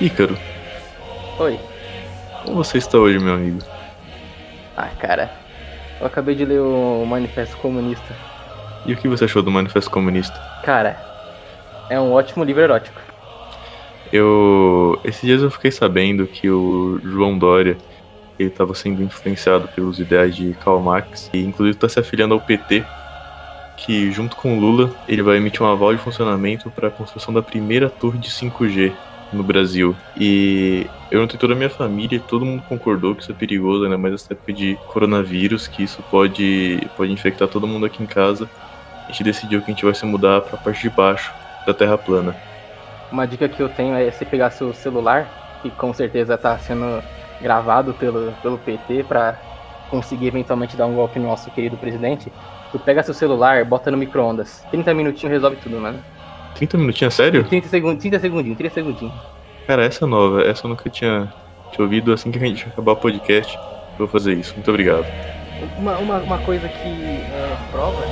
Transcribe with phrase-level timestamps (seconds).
[0.00, 0.36] Ícaro,
[1.38, 1.58] Oi.
[2.44, 3.60] como você está hoje, meu amigo?
[4.76, 5.30] Ah, cara.
[5.98, 8.14] Eu acabei de ler o Manifesto Comunista.
[8.84, 10.38] E o que você achou do Manifesto Comunista?
[10.62, 11.00] Cara,
[11.88, 13.00] é um ótimo livro erótico.
[14.12, 15.00] Eu.
[15.02, 17.78] Esses dias eu fiquei sabendo que o João Dória
[18.38, 22.40] ele estava sendo influenciado pelos ideais de Karl Marx e inclusive está se afiliando ao
[22.40, 22.84] PT,
[23.78, 27.32] que junto com o Lula ele vai emitir um aval de funcionamento para a construção
[27.32, 28.92] da primeira torre de 5G
[29.32, 29.94] no Brasil.
[30.16, 33.98] E eu notei toda a minha família todo mundo concordou que isso é perigoso, ainda
[33.98, 38.48] mais nessa época de coronavírus, que isso pode, pode infectar todo mundo aqui em casa.
[39.04, 41.32] A gente decidiu que a gente vai se mudar para a parte de baixo
[41.66, 42.34] da Terra plana.
[43.10, 47.02] Uma dica que eu tenho é você pegar seu celular, que com certeza tá sendo
[47.40, 49.38] gravado pelo, pelo PT pra
[49.90, 52.32] conseguir eventualmente dar um golpe no nosso querido presidente.
[52.72, 54.64] Tu pega seu celular, bota no micro-ondas.
[54.70, 56.02] 30 minutinhos resolve tudo, mano.
[56.56, 57.44] 30 minutinhos, sério?
[57.44, 59.14] 30 segundos, 30 segundinhos, 30 segundinhos.
[59.66, 61.32] Cara, essa é nova, essa eu nunca tinha,
[61.72, 62.12] tinha ouvido.
[62.12, 64.54] Assim que a gente acabar o podcast, eu vou fazer isso.
[64.54, 65.04] Muito obrigado.
[65.78, 68.02] Uma, uma, uma coisa que é, prova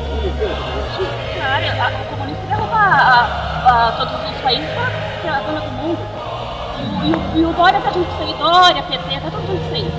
[1.38, 4.66] Cara, a- o comunista quer roubar a- a todos os países
[5.22, 5.98] pra dona do mundo.
[7.04, 9.46] E o, e e o Dória tá junto com isso aí, Dória, PT, tá todo
[9.46, 9.90] junto com isso aí.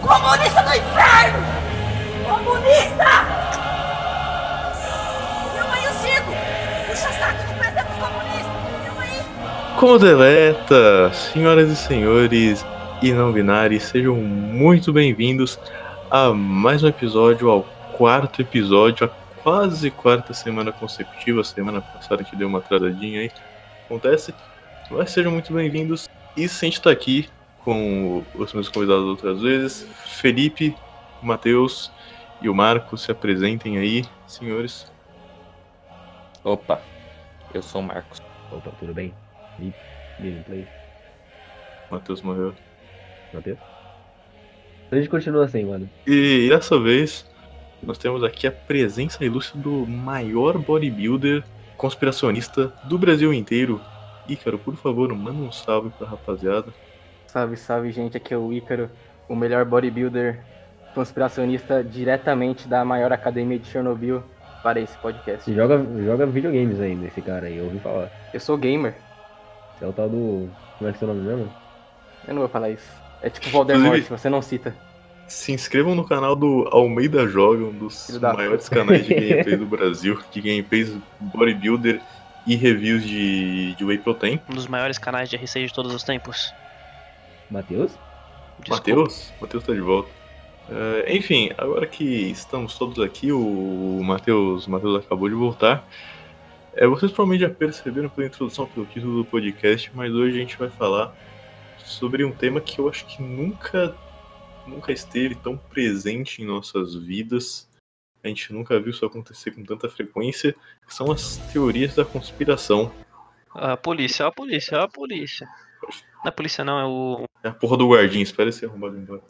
[0.00, 1.38] Comunista do inferno!
[2.28, 3.59] Comunista!
[9.80, 12.66] Como deleta, senhoras e senhores
[13.00, 15.58] e não binários, sejam muito bem-vindos
[16.10, 17.62] a mais um episódio, ao
[17.96, 21.42] quarto episódio, a quase quarta semana consecutiva.
[21.42, 23.30] Semana passada gente deu uma atrasadinha aí,
[23.86, 24.34] acontece.
[24.90, 26.10] Mas sejam muito bem-vindos.
[26.36, 27.30] E se a gente aqui
[27.64, 30.76] com os meus convidados outras vezes, Felipe,
[31.22, 31.90] Matheus
[32.42, 34.92] e o Marco, se apresentem aí, senhores.
[36.44, 36.82] Opa,
[37.54, 38.20] eu sou o Marcos.
[38.52, 39.14] Opa, tudo bem?
[39.60, 39.74] E
[40.22, 40.66] gameplay,
[41.90, 42.54] Matheus morreu.
[43.32, 43.58] Matheus?
[44.90, 45.88] A gente continua assim, mano.
[46.06, 47.24] E dessa vez,
[47.82, 51.44] nós temos aqui a presença ilustre do maior bodybuilder
[51.76, 53.80] conspiracionista do Brasil inteiro.
[54.28, 56.72] Ícaro, por favor, manda um salve pra rapaziada.
[57.26, 58.16] Salve, salve, gente.
[58.16, 58.90] Aqui é o Ícaro,
[59.28, 60.40] o melhor bodybuilder
[60.94, 64.22] conspiracionista diretamente da maior academia de Chernobyl
[64.62, 65.52] para esse podcast.
[65.52, 68.10] Joga, joga videogames ainda, esse cara aí, eu ouvi falar.
[68.34, 68.94] Eu sou gamer.
[69.80, 70.48] É o tal do.
[70.78, 71.52] Como é que é o nome mesmo?
[72.26, 72.90] Eu não vou falar isso.
[73.22, 74.74] É tipo Voldemort, você não cita.
[75.26, 78.76] Se inscrevam no canal do Almeida Joga, um dos maiores puta.
[78.80, 82.00] canais de gameplay do Brasil, de gameplays bodybuilder
[82.46, 84.40] e reviews de, de Whey Protein.
[84.48, 86.52] Um dos maiores canais de R6 de todos os tempos.
[87.50, 87.92] Matheus?
[88.68, 89.32] Matheus?
[89.40, 90.08] Matheus tá de volta.
[90.68, 95.84] É, enfim, agora que estamos todos aqui, o Matheus, o Matheus acabou de voltar.
[96.72, 100.56] É, vocês provavelmente já perceberam pela introdução, pelo título do podcast, mas hoje a gente
[100.56, 101.14] vai falar
[101.78, 103.94] sobre um tema que eu acho que nunca,
[104.66, 107.68] nunca esteve tão presente em nossas vidas.
[108.22, 110.54] A gente nunca viu isso acontecer com tanta frequência,
[110.86, 112.92] que são as teorias da conspiração.
[113.52, 115.48] A polícia, a polícia, a polícia.
[116.22, 117.24] Não é polícia não, é o.
[117.42, 119.22] É a porra do guardinha, espera esse arrombado embora.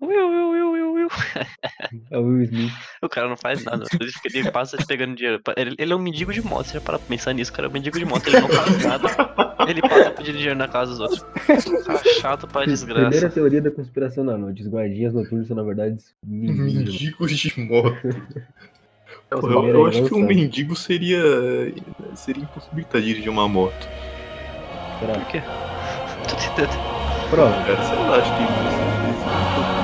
[0.00, 1.08] Will, Will, Will, Will, Will.
[2.10, 2.72] É o Will Smith.
[3.02, 3.84] O cara não faz nada,
[4.24, 5.40] ele passa pegando dinheiro.
[5.56, 7.66] Ele, ele é um mendigo de moto, você já para pra pensar nisso, cara.
[7.66, 9.08] É um mendigo de moto, ele não faz nada.
[9.68, 11.24] Ele passa pedindo dinheiro na casa dos outros.
[11.84, 13.30] Cara chato pra Primeira desgraça.
[13.30, 14.62] teoria da conspiração da noite.
[14.62, 16.74] Os guardinhas noturnos são, na verdade, mendigos.
[16.74, 17.96] Mendigos de moto.
[19.30, 21.20] É Porra, eu, eu acho que um mendigo seria.
[22.14, 23.88] seria impossibilitado de dirigir uma moto.
[25.00, 25.12] Será?
[25.14, 25.42] Por quê?
[26.28, 26.78] Tô tentando.
[27.30, 27.52] Prova.
[27.64, 29.77] Cara, sei lá, acho que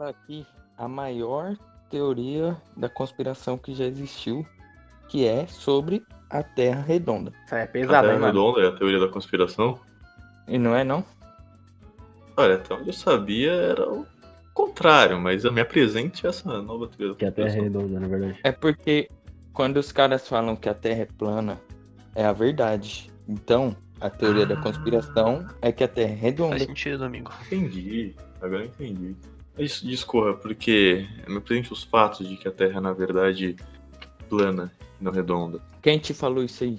[0.00, 0.46] falar aqui
[0.78, 1.54] a maior
[1.90, 4.46] teoria da conspiração que já existiu,
[5.08, 7.32] que é sobre a Terra redonda.
[7.44, 8.32] Isso é A pesado, Terra hein, mano?
[8.32, 9.78] redonda é a teoria da conspiração.
[10.48, 11.04] E não é não?
[12.34, 14.06] Olha, até onde eu sabia era o
[14.54, 18.40] contrário, mas me apresente essa nova teoria da Que a Terra é redonda, na verdade.
[18.42, 19.10] É porque
[19.52, 21.60] quando os caras falam que a Terra é plana,
[22.14, 23.10] é a verdade.
[23.28, 26.56] Então, a teoria da conspiração é que a Terra é redonda.
[26.56, 27.30] Faz sentido, amigo.
[27.46, 29.14] Entendi, agora eu entendi.
[29.82, 33.56] Discorra, porque me apresente os fatos de que a Terra é, na verdade,
[34.28, 35.60] plana e não redonda.
[35.82, 36.78] Quem te falou isso aí?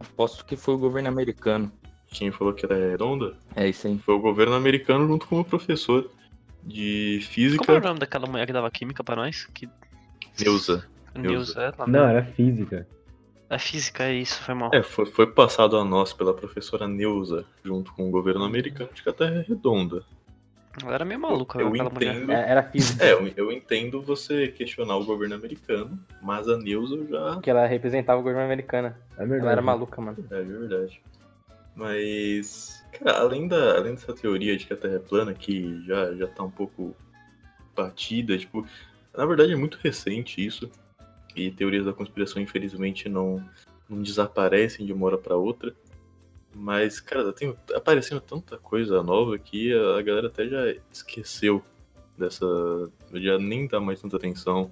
[0.00, 1.72] Aposto que foi o governo americano.
[2.08, 3.98] Quem falou que era redonda É isso aí.
[3.98, 6.10] foi o governo americano junto com o meu professor
[6.62, 9.46] de Como é o física, nome daquela mulher que dava química pra nós?
[9.46, 9.68] Que...
[10.38, 10.86] Neuza.
[11.14, 12.86] É, lá Não, era física.
[13.48, 14.70] A física é isso, foi mal.
[14.72, 19.02] É, foi, foi passado a nós pela professora Neuza, junto com o governo americano, de
[19.02, 20.04] que a Terra é redonda.
[20.82, 22.14] Ela era meio maluca, Eu aquela mulher.
[22.14, 22.32] entendo.
[22.32, 23.04] É, Era física.
[23.04, 27.40] É, eu, eu entendo você questionar o governo americano, mas a Neuza eu já.
[27.40, 28.94] Que ela representava o governo americano.
[29.16, 29.40] É verdade.
[29.42, 30.16] Ela era maluca, mano.
[30.30, 31.02] É verdade.
[31.74, 36.14] Mas, cara, além, da, além dessa teoria de que a Terra é plana, que já,
[36.14, 36.94] já tá um pouco
[37.74, 38.66] batida, tipo,
[39.16, 40.70] na verdade é muito recente isso.
[41.34, 43.42] E teorias da conspiração, infelizmente, não,
[43.88, 45.74] não desaparecem de uma hora pra outra.
[46.54, 51.62] Mas, cara, tem aparecendo tanta coisa nova que a, a galera até já esqueceu
[52.16, 52.46] dessa.
[53.14, 54.70] Já nem dá mais tanta atenção.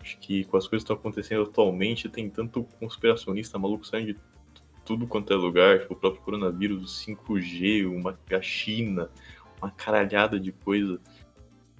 [0.00, 4.18] Acho que com as coisas que estão acontecendo atualmente, tem tanto conspiracionista maluco saindo de
[4.84, 9.08] tudo quanto é lugar, tipo o próprio coronavírus, o 5G, uma, a China,
[9.60, 11.00] uma caralhada de coisa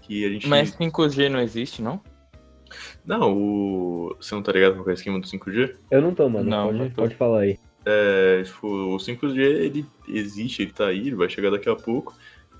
[0.00, 0.48] que a gente.
[0.48, 2.00] Mas 5G não existe, não?
[3.04, 4.16] Não, o.
[4.18, 5.76] Você não tá ligado com o esquema do 5G?
[5.90, 6.48] Eu não tô, mano.
[6.48, 7.02] Não, pode, não tô.
[7.02, 7.58] pode falar aí.
[7.86, 12.14] É, tipo, o 5G ele existe, ele tá aí, ele vai chegar daqui a pouco.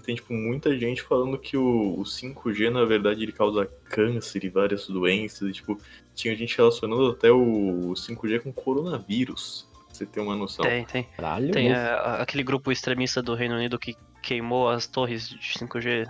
[0.04, 4.50] Tem tipo muita gente falando que o, o 5G na verdade ele causa câncer e
[4.50, 5.48] várias doenças.
[5.48, 5.78] E, tipo,
[6.14, 9.66] tinha gente relacionando até o 5G com coronavírus.
[9.86, 10.64] Pra você ter uma noção.
[10.64, 11.04] Tem, tem.
[11.16, 15.38] Caralho, Tem é, a- aquele grupo extremista do Reino Unido que queimou as torres de
[15.58, 16.04] 5G.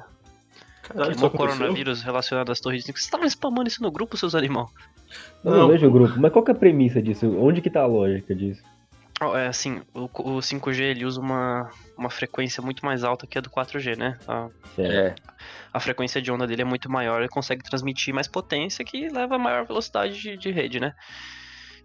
[0.83, 1.31] Caralho, queimou aconteceu?
[1.31, 2.97] coronavírus relacionado às torres de 5G.
[2.97, 4.71] Vocês estavam spamando isso no grupo, seus animal?
[5.45, 6.19] Eu não, Não, vejo o grupo.
[6.19, 7.29] Mas qual que é a premissa disso?
[7.39, 8.63] Onde que tá a lógica disso?
[9.37, 13.41] É assim, o, o 5G ele usa uma, uma frequência muito mais alta que a
[13.41, 14.19] do 4G, né?
[14.27, 14.49] A.
[14.79, 15.15] É.
[15.73, 19.37] a frequência de onda dele é muito maior, ele consegue transmitir mais potência que leva
[19.37, 20.95] a maior velocidade de, de rede, né?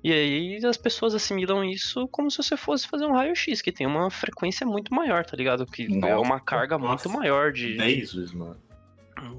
[0.04, 3.86] E aí as pessoas assimilam isso como se você fosse fazer um raio-x, que tem
[3.86, 5.66] uma frequência muito maior, tá ligado?
[5.66, 7.10] Que é Nossa, uma carga nossa.
[7.10, 8.58] muito maior de, 10 vezes, mano.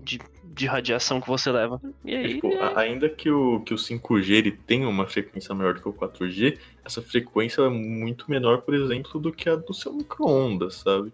[0.02, 1.80] De, de radiação que você leva.
[2.04, 2.34] E É, aí.
[2.34, 5.88] tipo, a- ainda que o, que o 5G ele tenha uma frequência maior do que
[5.88, 10.76] o 4G, essa frequência é muito menor, por exemplo, do que a do seu micro-ondas,
[10.76, 11.12] sabe?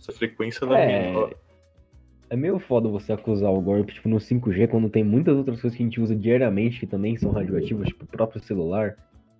[0.00, 1.06] Essa frequência é, É.
[1.08, 1.34] menor.
[2.30, 5.74] É meio foda você acusar o golpe, tipo, no 5G, quando tem muitas outras coisas
[5.76, 8.96] que a gente usa diariamente que também são radioativas, tipo, o próprio celular.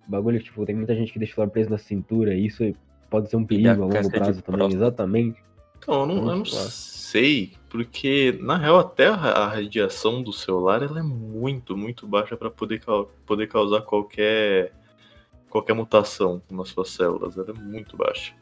[0.07, 2.63] O bagulho, tipo, tem muita gente que deixa o celular preso na cintura, e isso
[3.07, 4.73] pode ser um perigo a longo prazo também, próstata.
[4.73, 5.39] exatamente.
[5.77, 10.99] Então, eu não, eu não sei, porque na real até a, radiação do celular ela
[10.99, 12.81] é muito, muito baixa para poder,
[13.25, 14.73] poder causar qualquer
[15.49, 17.37] qualquer mutação nas suas células.
[17.37, 18.33] Ela é muito baixa.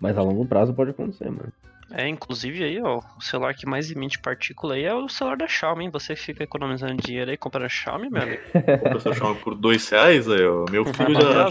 [0.00, 1.52] Mas a longo prazo pode acontecer, mano.
[1.92, 5.46] É, inclusive aí, ó, o celular que mais emite partícula aí é o celular da
[5.46, 5.90] Xiaomi, hein?
[5.92, 8.42] Você fica economizando dinheiro aí comprando Xiaomi, meu amigo.
[8.52, 10.64] Compra essa Xiaomi por dois reais, aí, ó.
[10.70, 11.48] Meu filho já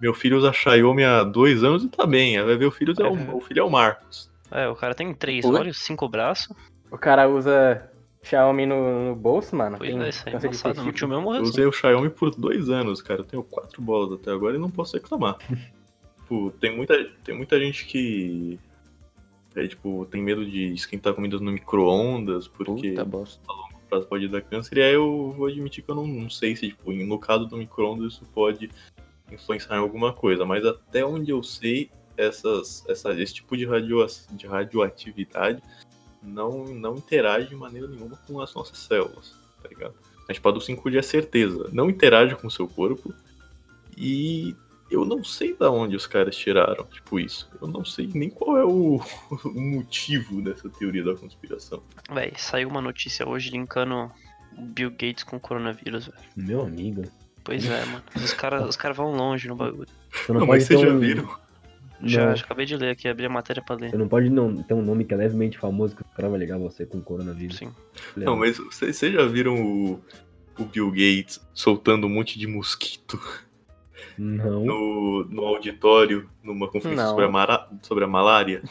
[0.00, 2.38] meu filho usa Xiaomi há dois anos e tá bem.
[2.38, 4.30] Aí vai ver o filho é o, o filho é o Marcos.
[4.50, 5.54] É, o cara tem três Oi?
[5.54, 6.54] olhos, cinco braços.
[6.90, 7.90] O cara usa
[8.22, 9.78] Xiaomi no, no bolso, mano.
[9.78, 10.82] Pois tem é, isso aí é.
[10.82, 11.50] Meu tio meu morreu Eu assim.
[11.52, 13.20] usei o Xiaomi por dois anos, cara.
[13.20, 15.36] Eu tenho quatro bolas até agora e não posso reclamar.
[16.18, 18.58] tipo, tem muita, tem muita gente que.
[19.54, 23.40] É, tipo, tem medo de esquentar comidas no micro-ondas, porque Puta bosta.
[23.88, 24.78] prazo pode dar câncer.
[24.78, 27.56] E aí eu vou admitir que eu não, não sei se, tipo, no caso do
[27.56, 28.70] micro-ondas isso pode
[29.32, 30.44] influenciar em alguma coisa.
[30.44, 35.62] Mas até onde eu sei, essas, essa, esse tipo de, radio, de radioatividade
[36.22, 39.94] não, não interage de maneira nenhuma com as nossas células, tá ligado?
[40.28, 41.70] A tipo, a do 5G é certeza.
[41.72, 43.14] Não interage com o seu corpo.
[43.96, 44.54] E
[44.90, 47.48] eu não sei da onde os caras tiraram, tipo, isso.
[47.60, 49.00] Eu não sei nem qual é o,
[49.44, 51.82] o motivo dessa teoria da conspiração.
[52.12, 54.12] Véi, saiu uma notícia hoje linkando
[54.56, 56.18] o Bill Gates com o coronavírus, velho.
[56.36, 57.04] Meu amigo.
[57.42, 58.04] Pois é, mano.
[58.16, 59.88] Os caras os cara vão longe no bagulho.
[60.28, 61.26] Não, Não, mas vocês já viram?
[62.02, 63.90] Já, já acabei de ler aqui, abri a matéria pra ler.
[63.90, 66.38] Você não pode não ter um nome que é levemente famoso que o cara vai
[66.38, 67.56] ligar você com coronavírus.
[67.56, 67.70] Sim.
[68.16, 70.00] Não, mas vocês já viram o,
[70.58, 73.18] o Bill Gates soltando um monte de mosquito
[74.16, 78.62] Não, no, no auditório numa conferência sobre a, mara- sobre a malária?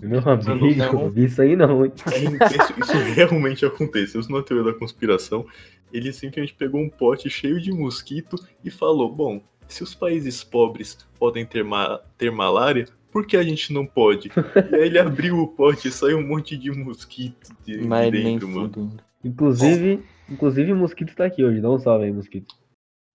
[0.00, 1.10] meu amigo, não.
[1.10, 1.92] vi isso aí não, hein?
[2.12, 4.20] É intenso, isso realmente aconteceu.
[4.20, 5.46] Isso não é teoria da conspiração.
[5.92, 11.06] Ele simplesmente pegou um pote cheio de mosquito e falou: Bom, se os países pobres
[11.18, 14.30] podem ter, ma ter malária, por que a gente não pode?
[14.70, 18.12] e aí ele abriu o pote e saiu um monte de mosquito de, de Mas
[18.12, 18.72] nem dentro, mano.
[18.72, 19.04] fudendo.
[19.24, 22.54] Inclusive, inclusive o mosquito tá aqui hoje, dá um salve aí, mosquito.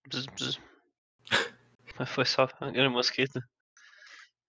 [0.08, 0.60] Bzz, bzz.
[1.98, 3.42] Mas Foi só aquele mosquito.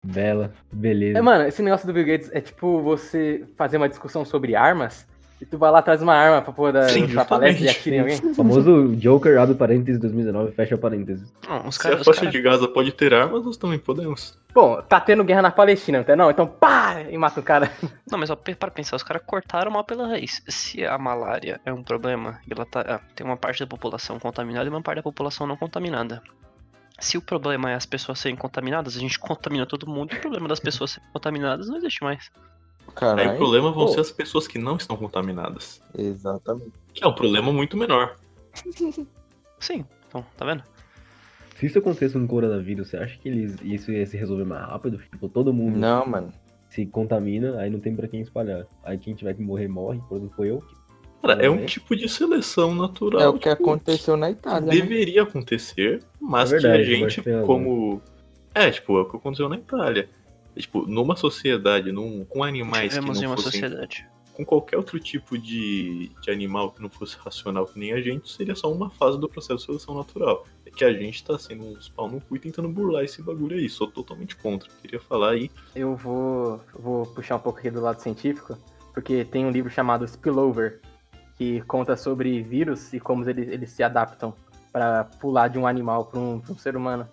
[0.05, 1.19] Bela, beleza.
[1.19, 5.07] É, mano, esse negócio do Bill Gates é tipo você fazer uma discussão sobre armas
[5.41, 7.79] e tu vai lá traz uma arma pra pôr da, Sim, pra palestra e justamente.
[7.79, 8.31] atira em alguém.
[8.31, 11.33] O famoso Joker abre parênteses 2019 fecha parênteses.
[11.47, 12.05] Não, os Se a caras.
[12.05, 14.39] Faixa cara, de Gaza pode ter armas, nós também podemos.
[14.55, 16.17] Bom, tá tendo guerra na Palestina, não?
[16.17, 17.03] Não, então pá!
[17.11, 17.71] E mata o cara.
[18.11, 20.43] Não, mas ó, para pensar, os caras cortaram mal pela raiz.
[20.49, 22.81] Se a malária é um problema, ela tá.
[22.81, 26.23] ah, tem uma parte da população contaminada e uma parte da população não contaminada.
[26.99, 30.21] Se o problema é as pessoas serem contaminadas, a gente contamina todo mundo, e o
[30.21, 32.31] problema das pessoas serem contaminadas não existe mais.
[32.89, 33.33] Aí Caralho.
[33.35, 35.83] o problema vão Pô, ser as pessoas que não estão contaminadas.
[35.97, 36.73] Exatamente.
[36.95, 38.17] Que é um problema muito menor.
[39.61, 40.63] Sim, então, tá vendo?
[41.57, 44.67] Se isso acontecesse com o coronavírus, você acha que eles, isso ia se resolver mais
[44.67, 44.99] rápido?
[44.99, 46.33] Tipo, todo mundo Não, mano.
[46.69, 48.67] se contamina, aí não tem pra quem espalhar.
[48.85, 50.01] Aí quem tiver que morrer, morre.
[50.09, 50.63] Por exemplo, foi eu.
[51.23, 51.65] Cara, é um É.
[51.65, 53.21] tipo de seleção natural.
[53.23, 54.81] É o que tipo, aconteceu na Itália, né?
[54.81, 58.01] Deveria acontecer, mas É verdade, que a gente, como.
[58.55, 60.09] É, tipo, é o que aconteceu na Itália.
[60.57, 64.09] É, Tipo, numa sociedade, num, com animais que Vivemos em não uma fossem sociedade.
[64.33, 68.31] com qualquer outro tipo de, de animal que não fosse racional que nem a gente,
[68.31, 70.45] seria só uma fase do processo de seleção natural.
[70.65, 73.57] É que a gente tá sendo uns pau no cu e tentando burlar esse bagulho
[73.57, 73.69] aí.
[73.69, 74.69] Sou totalmente contra.
[74.83, 75.51] Queria falar aí.
[75.75, 78.59] Eu vou, vou puxar um pouco aqui do lado científico,
[78.93, 80.81] porque tem um livro chamado Spillover,
[81.37, 84.35] que conta sobre vírus e como eles, eles se adaptam
[84.73, 87.09] para pular de um animal para um, pra um ser humano.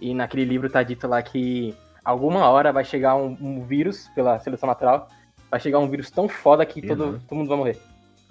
[0.00, 4.38] E naquele livro tá dito lá que alguma hora vai chegar um, um vírus, pela
[4.38, 5.08] seleção natural,
[5.50, 7.18] vai chegar um vírus tão foda que todo, Uhum.
[7.28, 7.76] todo mundo vai morrer.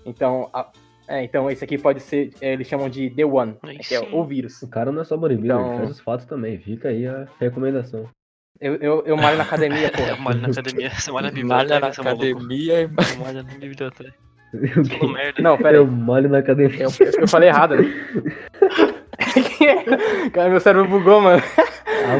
[0.06, 0.68] Então, a-
[1.08, 3.56] é, então esse aqui pode ser, é, eles chamam de The One,
[3.88, 4.62] que é o vírus.
[4.62, 6.58] O cara não é só bodybuilder, Então- ele faz os fatos também.
[6.60, 8.08] Fica aí a recomendação.
[8.62, 10.02] Eu, eu, eu malho na academia, pô.
[10.02, 12.88] Eu malho na academia, você malha na Malha biblioteca, na você é academia e
[13.18, 14.14] malha na biblioteca.
[14.54, 15.42] Eu, merda.
[15.42, 15.90] Não, pera eu aí.
[15.90, 16.84] malho na academia.
[16.84, 16.90] Eu,
[17.22, 17.84] eu falei errado, né?
[20.32, 21.42] Cara, meu cérebro bugou, mano.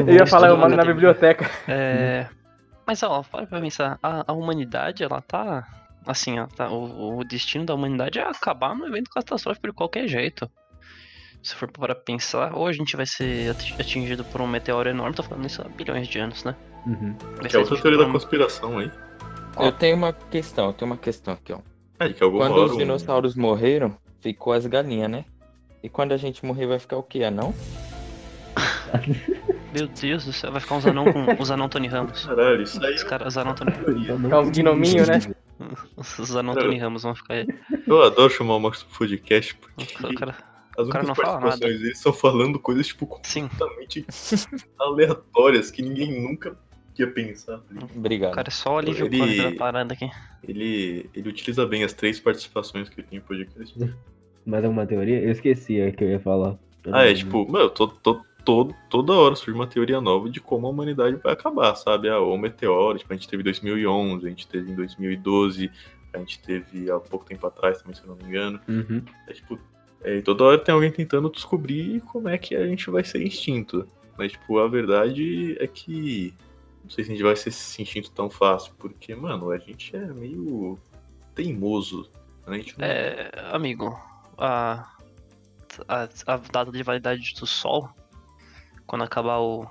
[0.06, 1.50] Eu ia falar, eu moro na biblioteca.
[1.68, 2.26] É...
[2.86, 5.66] Mas ó, para pra pensar, a, a humanidade, ela tá.
[6.06, 10.06] Assim, ó, tá, o, o destino da humanidade é acabar no evento catastrófico de qualquer
[10.06, 10.50] jeito.
[11.42, 15.14] Se for para pensar, ou a gente vai ser ati- atingido por um meteoro enorme,
[15.16, 16.54] tô falando isso há bilhões de anos, né?
[16.86, 17.14] Uhum.
[17.14, 18.90] Que é outra atingido teoria da um- conspiração aí.
[19.60, 21.58] Eu tenho uma questão, eu tenho uma questão aqui, ó.
[22.00, 25.24] É, que alguma Quando hora os um- dinossauros morreram, ficou as galinhas, né?
[25.82, 27.24] E quando a gente morrer, vai ficar o quê?
[27.24, 27.54] Anão?
[29.74, 32.24] Meu Deus do céu, vai ficar uns anão com os anão Tony Ramos.
[32.24, 33.72] Caralho, isso aí Os caras, os anão Tony
[34.06, 35.20] não- Ficar uns gnominho, né?
[35.96, 37.46] Os anão Tony Ramos vão ficar aí.
[37.86, 40.30] Eu adoro chamar o Max pro podcast, porque O cara,
[40.78, 44.06] as cara únicas não fala participações deles são falando coisas, tipo, sim, completamente
[44.78, 46.56] aleatórias, que ninguém nunca
[46.98, 47.60] ia pensar.
[47.70, 47.90] ligado?
[47.94, 48.34] o Obrigado.
[48.34, 50.08] cara é só o alívio Ele- da parada aqui.
[50.46, 53.74] Ele, ele utiliza bem as três participações que ele tem em podcast.
[54.46, 55.20] Mais alguma teoria?
[55.20, 56.56] Eu esqueci a que eu ia falar.
[56.84, 60.40] Eu Ah, é tipo, meu, tô, tô, tô- toda hora surge uma teoria nova de
[60.40, 62.08] como a humanidade vai acabar, sabe?
[62.08, 65.70] Ah, o meteoro, tipo, a gente teve em 2011, a gente teve em 2012,
[66.12, 68.60] a gente teve há pouco tempo atrás também, se eu não me engano.
[68.68, 69.02] Uhum.
[69.26, 69.58] É tipo,
[70.02, 73.86] é, toda hora tem alguém tentando descobrir como é que a gente vai ser extinto.
[74.16, 76.32] Mas, tipo, a verdade é que
[76.84, 79.96] não sei se a gente vai ser esse instinto tão fácil, porque, mano, a gente
[79.96, 80.78] é meio
[81.34, 82.08] teimoso.
[82.46, 82.54] né?
[82.54, 82.86] A gente não...
[82.86, 83.98] É, amigo,
[84.38, 84.86] a,
[85.88, 87.88] a, a data de validade do Sol,
[88.86, 89.66] quando acabar o,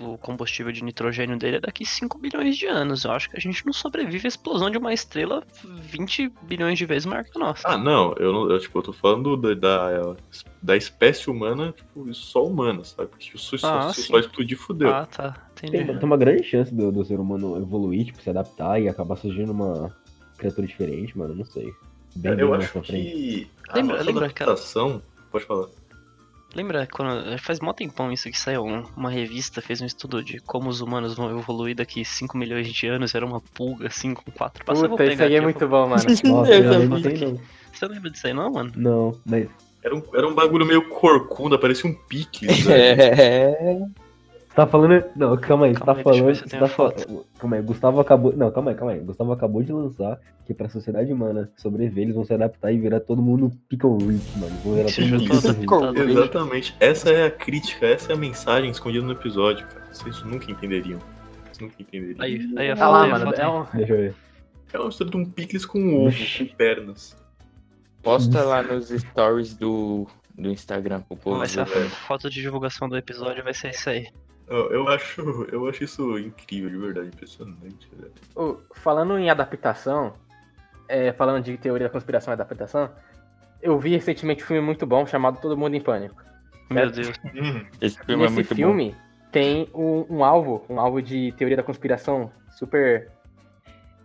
[0.00, 3.04] o combustível de nitrogênio dele, é daqui 5 bilhões de anos.
[3.04, 6.86] Eu acho que a gente não sobrevive à explosão de uma estrela 20 bilhões de
[6.86, 7.66] vezes maior que a nossa.
[7.68, 10.16] Ah, não, eu não, eu, tipo, eu tô falando da, da,
[10.62, 13.08] da espécie humana, tipo, só humana, sabe?
[13.08, 14.02] Porque se o Sol, Ah, se.
[14.04, 14.88] Sol explodir, fudeu.
[14.90, 15.36] Ah, tá.
[15.54, 15.98] Tem, Entendi.
[15.98, 19.50] tem uma grande chance do, do ser humano evoluir, tipo, se adaptar e acabar surgindo
[19.50, 19.92] uma
[20.36, 21.34] criatura diferente, mano.
[21.34, 21.72] Não sei.
[22.14, 23.10] Bem, bem eu mais acho frente.
[23.10, 24.52] que a Lembra- lembra, cara?
[24.52, 25.02] adaptação...
[25.30, 25.66] Pode falar.
[26.54, 27.38] Lembra quando.
[27.38, 30.80] Faz mó tempão isso que saiu um- uma revista, fez um estudo de como os
[30.80, 33.14] humanos vão evoluir daqui 5 milhões de anos.
[33.14, 34.82] Era uma pulga assim com quatro passos.
[34.82, 36.02] Eu vou Puta, isso aí é muito bom, mano.
[36.24, 37.40] Nossa, Eu eu não não.
[37.72, 38.72] Você não lembra disso aí, não, mano?
[38.74, 39.46] Não, mas
[39.82, 42.46] Era um, era um bagulho meio corcunda, parecia um pique.
[42.66, 42.90] né?
[42.92, 43.80] É.
[44.58, 45.04] Você tá falando.
[45.14, 46.34] Não, calma aí, você Calma tá aí, deixa eu ver falando.
[46.34, 47.26] se eu Você tenho tá falando.
[47.38, 48.36] Calma aí, Gustavo acabou.
[48.36, 48.98] Não, calma aí, calma aí.
[49.00, 52.98] Gustavo acabou de lançar que pra sociedade humana sobreviver, eles vão se adaptar e virar
[53.00, 54.56] todo mundo pickle rich, mano.
[54.64, 56.10] Vão virar Você todo mundo pickle.
[56.10, 56.76] Exatamente.
[56.80, 59.84] Essa é a crítica, essa é a mensagem escondida no episódio, cara.
[59.92, 60.98] Vocês nunca entenderiam.
[61.44, 62.20] Vocês nunca entenderiam.
[62.20, 63.34] Aí, aí a Tá foto lá, aí, mano.
[63.34, 63.64] É um...
[63.74, 64.14] Deixa eu ver.
[64.72, 67.16] É uma mistura de um picles com ovo, com pernas.
[68.02, 71.38] Posta lá nos stories do, do Instagram pro povo.
[71.38, 74.08] Vai ser a foto de divulgação do episódio, vai ser isso aí.
[74.48, 75.20] Eu, eu acho,
[75.52, 77.88] eu acho isso incrível, de verdade, impressionante.
[77.92, 78.12] velho.
[78.34, 80.14] Ô, falando em adaptação,
[80.88, 82.90] é, falando de teoria da conspiração e adaptação,
[83.62, 86.22] eu vi recentemente um filme muito bom chamado Todo Mundo em Pânico.
[86.70, 87.12] Meu Deus.
[87.34, 88.96] Hum, Esse filme é Nesse muito filme
[89.30, 93.10] tem um, um alvo, um alvo de teoria da conspiração super,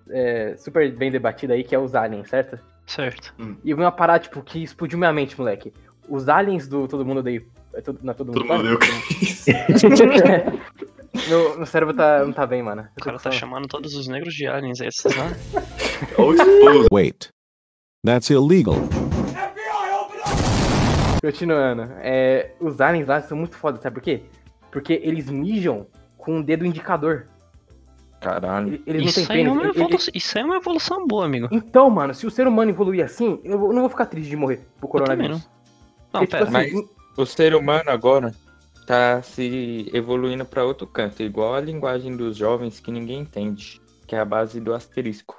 [0.10, 2.60] é, super bem debatido aí, que é os aliens, certo?
[2.86, 3.34] Certo.
[3.64, 5.74] E eu vi uma parada, tipo, que explodiu minha mente, moleque.
[6.08, 7.42] Os aliens do Todo Mundo Odeia...
[7.76, 10.14] é todo- Não é Todo todo Mundo mundo deu Pânico?
[11.30, 12.88] meu, meu cérebro tá, não tá bem, mano.
[13.00, 15.36] O cara tá chamando todos os negros de aliens, é isso, né?
[16.92, 17.30] Wait.
[18.06, 18.76] That's illegal.
[21.22, 21.84] Continuando.
[22.02, 24.24] É, os aliens lá são muito foda, sabe por quê?
[24.72, 25.88] Porque eles mijam
[26.18, 27.28] com o dedo indicador.
[28.20, 28.82] Caralho.
[28.88, 29.50] Eles Isso não têm é Ele-
[29.84, 31.48] ele- isso aí é uma evolução boa, amigo.
[31.52, 34.62] Então, mano, se o ser humano evoluir assim, eu não vou ficar triste de morrer
[34.80, 35.48] pro coronavírus.
[36.14, 36.46] Não, Porque, pera.
[36.46, 38.34] tipo mas- assim, O ser humano agora
[38.88, 44.16] tá se evoluindo pra outro canto, igual a linguagem dos jovens que ninguém entende, que
[44.16, 45.38] é a base do asterisco.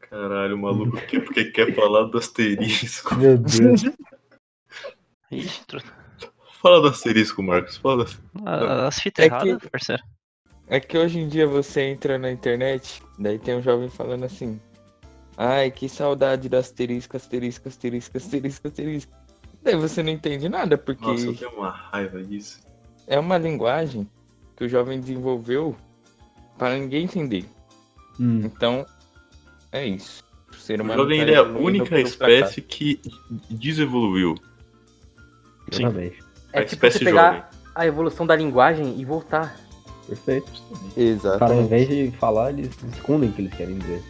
[0.00, 3.14] Caralho, o maluco quer porque quer falar do asterisco.
[3.16, 3.82] Meu Deus.
[6.62, 7.76] Fala do asterisco, Marcos.
[7.76, 8.06] Fala.
[8.44, 10.02] a- as fitas É que- erradas, parceiro.
[10.66, 14.58] É que hoje em dia você entra na internet, daí tem um jovem falando assim:
[15.36, 19.12] Ai, que saudade do asterisco, asterisco, asterisco, asterisco, asterisco.
[19.64, 22.60] Daí você não entende nada, porque Nossa, eu tenho uma raiva disso.
[23.06, 24.06] é uma linguagem
[24.56, 25.74] que o jovem desenvolveu
[26.58, 27.44] para ninguém entender.
[28.20, 28.84] Hum, Então,
[29.72, 30.22] é isso.
[30.52, 33.00] O ser O humano jovem tá ele é a única espécie que
[33.50, 34.34] desevoluiu.
[35.72, 35.82] Sim.
[35.84, 36.18] exatamente.
[36.52, 37.44] é a tipo espécie você pegar jovem.
[37.74, 39.58] a evolução da linguagem e voltar.
[40.06, 40.52] Perfeito.
[40.94, 44.02] Os caras, ao invés de falar, eles escondem o que eles querem dizer.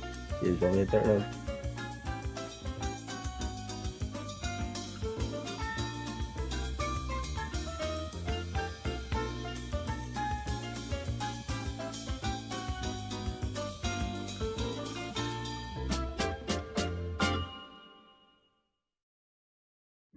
[0.43, 1.25] E eles jogam eterno.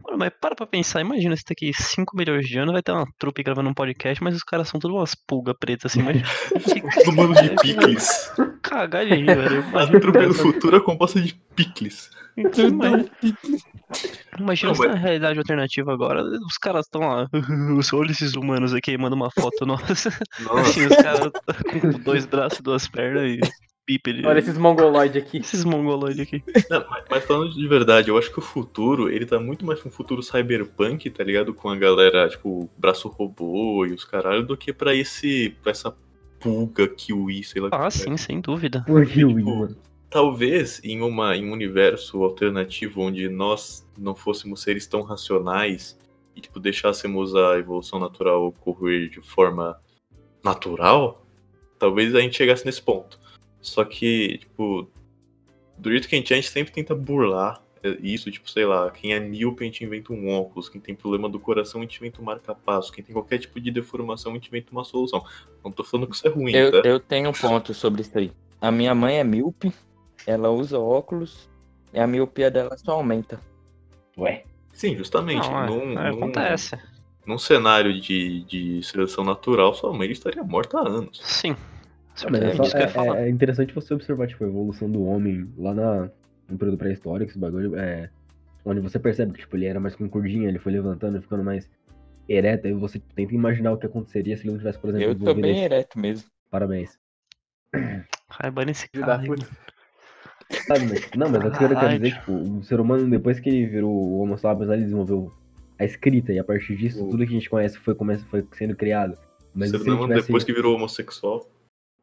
[0.07, 3.05] Mano, mas para pra pensar, imagina se daqui 5 milhões de anos vai ter uma
[3.19, 6.17] trupe gravando um podcast, mas os caras são tudo umas pulgas pretas assim, mas
[7.03, 8.31] Todo mundo de picles.
[8.61, 9.63] cagar de rir, velho.
[9.77, 12.09] A trupe do futuro é composta de picles.
[12.37, 13.05] imagina,
[14.39, 17.27] imagina Não, mas- realidade alternativa agora, os caras estão lá,
[17.93, 20.09] olha esses humanos aqui, manda uma foto nossa.
[20.41, 20.61] Nossa.
[20.61, 21.31] Assim, os caras
[21.81, 23.39] com dois braços e duas pernas e
[23.87, 24.25] bípede.
[24.25, 25.37] Olha esses mongoloides aqui.
[25.39, 26.43] esses mongoloides aqui.
[26.69, 29.79] Não, mas, mas falando de verdade, eu acho que o futuro, ele tá muito mais
[29.79, 31.53] pra um futuro cyberpunk, tá ligado?
[31.53, 35.55] Com a galera, tipo, braço robô e os caralho, do que pra esse.
[35.63, 35.95] pra essa
[36.39, 37.69] pulga kiwi, sei lá.
[37.69, 37.89] o Ah, que é.
[37.91, 38.83] sim, sem dúvida.
[38.85, 39.77] Por que o Tipo, mano?
[40.09, 45.97] Talvez em, uma, em um universo alternativo onde nós não fôssemos seres tão racionais
[46.35, 49.77] e tipo, deixássemos a evolução natural ocorrer de forma
[50.43, 51.25] natural,
[51.77, 53.19] talvez a gente chegasse nesse ponto.
[53.61, 54.89] Só que, tipo,
[55.77, 57.61] do jeito que a gente é, a gente sempre tenta burlar
[58.01, 61.29] isso, tipo, sei lá, quem é míope a gente inventa um óculos, quem tem problema
[61.29, 64.47] do coração a gente inventa um marca-passo, quem tem qualquer tipo de deformação a gente
[64.47, 65.23] inventa uma solução.
[65.63, 66.87] Não tô falando que isso é ruim, Eu, tá?
[66.89, 68.31] eu tenho um ponto sobre isso aí.
[68.59, 69.71] A minha mãe é míope,
[70.25, 71.47] ela usa óculos
[71.93, 73.39] e a miopia dela só aumenta.
[74.17, 74.43] Ué.
[74.73, 75.47] Sim, justamente.
[75.49, 76.77] Não, é, num, é, num- acontece.
[77.25, 81.19] num cenário de, de seleção natural, sua mãe estaria morta há anos.
[81.23, 81.55] Sim.
[82.25, 83.19] É, é só- é- falar.
[83.21, 86.09] é interessante você observar, tipo, a evolução do homem lá na,
[86.49, 88.09] no período pré-histórico, esse bagulho, é,
[88.65, 91.69] onde você percebe que, tipo, ele era mais concordinho, ele foi levantando, ficando mais
[92.27, 95.15] ereto, aí você tenta imaginar o que aconteceria se ele não tivesse, por exemplo, Eu
[95.15, 96.29] tô bem esse- ereto mesmo.
[96.49, 96.97] Parabéns.
[98.29, 99.23] Raiba nesse Filho cara.
[100.65, 103.49] Sabe, mas, não, mas o que eu quero dizer, tipo, o ser humano, depois que
[103.49, 105.31] ele virou o Homo sapiens, ele desenvolveu
[105.79, 107.95] a escrita, e a partir disso, O- tudo que a gente conhece foi,
[108.29, 109.17] foi sendo criado.
[109.53, 110.27] Mas Você se ele lembra tivesse...
[110.27, 111.47] depois que virou homossexual?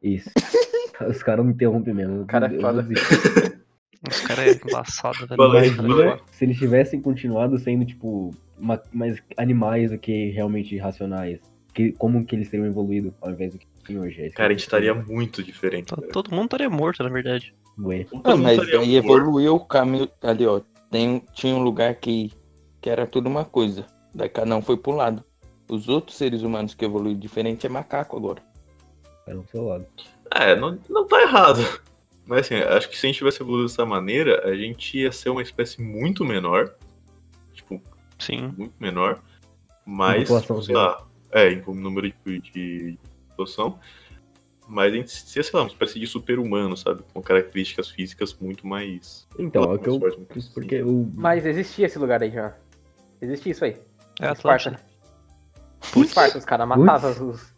[0.05, 0.31] Isso.
[1.09, 2.19] Os caras me interrompem mesmo.
[2.19, 2.87] eu- Cara é foda.
[4.09, 6.21] Os caras é embaçado, velho.
[6.31, 11.41] Se eles tivessem continuado sendo, tipo, ma- mais animais do que realmente racionais.
[11.73, 14.23] Que, como que eles teriam evoluído ao invés do que tem hoje?
[14.23, 15.87] É Cara, a gente estaria muito diferente.
[15.87, 16.13] to- cara.
[16.13, 17.53] Todo mundo estaria morto, na verdade.
[17.79, 18.05] Ué.
[18.05, 18.91] Todo Ah, mas aí morto.
[18.93, 20.09] evoluiu o caminho.
[20.23, 20.61] Ali, ó.
[20.91, 22.31] Tem, tinha um lugar que,
[22.81, 23.85] que era tudo uma coisa.
[24.15, 25.25] Daí cada um foi pro lado.
[25.69, 28.41] Os outros seres humanos que evoluíram diferente é macaco agora.
[29.27, 29.87] Era do seu lado.
[30.31, 31.61] É, não, não tá errado.
[32.27, 35.31] Mas assim, acho que se a gente tivesse evoluído dessa maneira, a gente ia ser
[35.31, 36.75] uma espécie muito menor.
[37.53, 37.81] Tipo,
[38.19, 38.53] Sim.
[38.57, 39.23] muito menor.
[39.85, 40.29] Mas,
[40.65, 43.79] sei lá, é, em número de, de população.
[44.67, 47.03] Mas a gente seria, sei lá, uma espécie de super-humano, sabe?
[47.13, 49.29] Com características físicas muito mais.
[49.39, 50.01] Então, é o que eu.
[50.01, 50.49] fortes.
[50.49, 51.11] Porque o.
[51.15, 52.55] Mas existia esse lugar aí já.
[53.21, 53.77] Existia isso aí.
[54.21, 54.71] É Esparta.
[54.71, 54.95] Atlântida.
[55.97, 57.54] Esparta, os caras matavam os.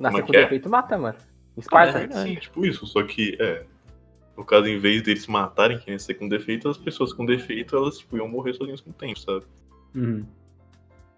[0.00, 0.42] Nascer é com é?
[0.42, 1.16] defeito mata, mano.
[1.56, 1.98] É Esparta.
[1.98, 2.28] verdade.
[2.28, 3.64] Sim, tipo isso, só que, é.
[4.36, 7.98] No caso, em vez deles matarem quem nascer com defeito, as pessoas com defeito, elas
[7.98, 9.44] tipo, iam morrer sozinhas com o tempo, sabe?
[9.94, 10.24] Uhum.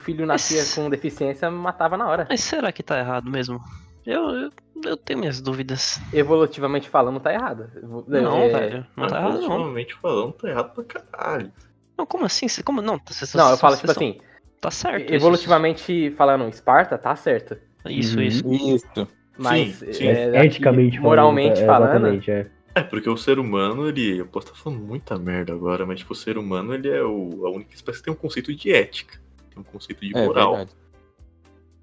[0.01, 2.27] O filho nascia Mas- com deficiência, matava na hora.
[2.29, 3.61] Mas será que tá errado mesmo?
[4.05, 4.51] Eu, eu,
[4.85, 6.01] eu tenho minhas dúvidas.
[6.12, 7.70] Evolutivamente falando, tá errado.
[8.09, 8.87] Não, é, velho.
[8.96, 9.51] Não tá errado, não.
[9.51, 11.53] Ultimamente falando, tá errado pra caralho.
[11.96, 12.46] Não, como assim?
[12.64, 12.98] Como não?
[13.07, 14.18] Vocês- Não, eu falo tipo assim,
[14.61, 15.05] Tá certo.
[15.05, 17.57] isso- evolutivamente falando, Esparta tá certo.
[17.88, 18.23] Isso, Uhum.
[18.23, 18.53] isso.
[18.53, 19.09] Isso.
[19.38, 20.07] Mas Sim, sim.
[20.07, 22.51] é, eticamente moralmente falando, é, falando, é.
[22.75, 24.18] É, porque o ser humano, ele.
[24.18, 27.47] Eu posso estar falando muita merda agora, mas tipo, o ser humano, ele é o,
[27.47, 29.18] a única espécie que tem um conceito de ética.
[29.51, 30.66] Tem um conceito de É moral.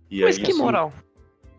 [0.10, 0.92] e Mas aí que isso- moral?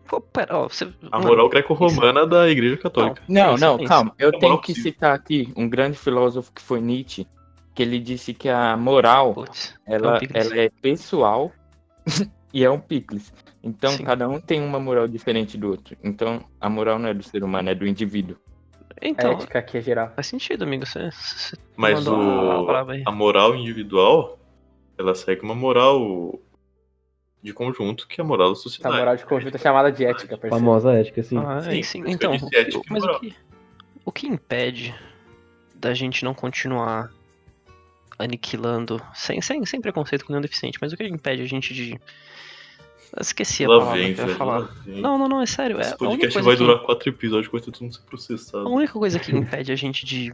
[0.07, 0.91] Pô, pera, ó, você...
[1.09, 3.21] A moral greco-romana da Igreja Católica.
[3.29, 3.87] Não, não, pensa.
[3.89, 4.13] calma.
[4.19, 4.91] Eu É tenho moral que possível.
[4.91, 7.25] citar aqui um grande filósofo que foi Nietzsche,
[7.73, 11.49] que ele disse que a moral, Putz, ela, ela é pessoal
[12.53, 13.33] e é um picles.
[13.63, 14.03] Então, Sim.
[14.03, 15.95] cada um tem uma moral diferente do outro.
[16.03, 18.35] Então, a moral não é do ser humano, é do indivíduo.
[19.01, 20.11] A Então, ética aqui é geral.
[20.15, 20.85] faz sentido, amigo.
[20.85, 22.13] Você, você Mas o,
[23.05, 24.39] a moral individual,
[24.97, 26.39] ela segue uma moral
[27.41, 28.97] de conjunto, que é a moral da Essa sociedade.
[28.97, 30.55] moral de conjunto é chamada de ética, parceiro.
[30.55, 31.37] Famosa ética, assim.
[31.37, 32.03] Ah, Sim, é, sim.
[32.03, 32.39] que Então, e
[32.89, 33.35] mas o que,
[34.05, 34.93] o que impede
[35.75, 37.09] da gente não continuar
[38.21, 41.91] aniquilando, sem, sem, sem preconceito com nenhum deficiente, mas o que impede a gente de.
[41.93, 44.37] Eu Esqueci a Lá palavra vem, que eu ia velho.
[44.37, 44.69] falar.
[44.85, 45.77] Não, não, não, é sério.
[45.77, 47.99] É Esse a única podcast coisa vai que- durar quatro episódios, vai todo mundo ser
[47.99, 48.69] A processado.
[48.69, 50.33] única coisa que impede a gente de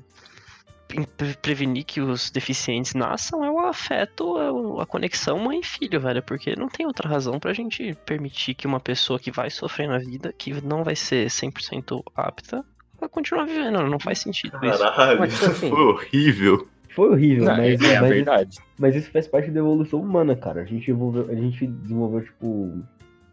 [0.87, 1.07] pre-
[1.41, 6.21] prevenir que os deficientes nasçam é o afeto, é a conexão mãe e filho, velho.
[6.21, 9.97] Porque não tem outra razão pra gente permitir que uma pessoa que vai sofrer na
[9.97, 12.63] vida, que não vai ser 100% apta,
[12.99, 13.81] vai continuar vivendo.
[13.87, 14.77] Não faz sentido isso.
[14.77, 16.67] Caralho, tipo isso assim- foi horrível.
[16.97, 18.57] Foi horrível, Não, mas, é a mas, verdade.
[18.79, 20.61] mas isso faz parte da evolução humana, cara.
[20.61, 22.83] A gente, evolveu, a gente desenvolveu, tipo,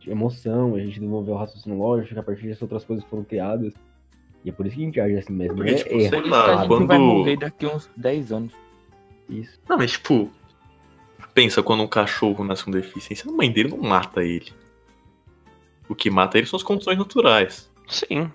[0.07, 3.72] emoção, a gente desenvolveu raciocínio lógico, a partir disso outras coisas foram criadas.
[4.44, 5.57] E é por isso que a gente age assim mesmo.
[5.57, 6.11] Porque, é tipo, erro.
[6.11, 8.53] sei que lá, a gente quando- vai morrer daqui uns 10 anos.
[9.31, 9.59] Isso.
[9.66, 10.31] Não, mas tipo,
[11.33, 14.53] pensa quando um cachorro nasce com deficiência, a mãe dele não mata ele.
[15.88, 17.72] O que mata ele são as condições naturais.
[17.88, 18.31] Sim.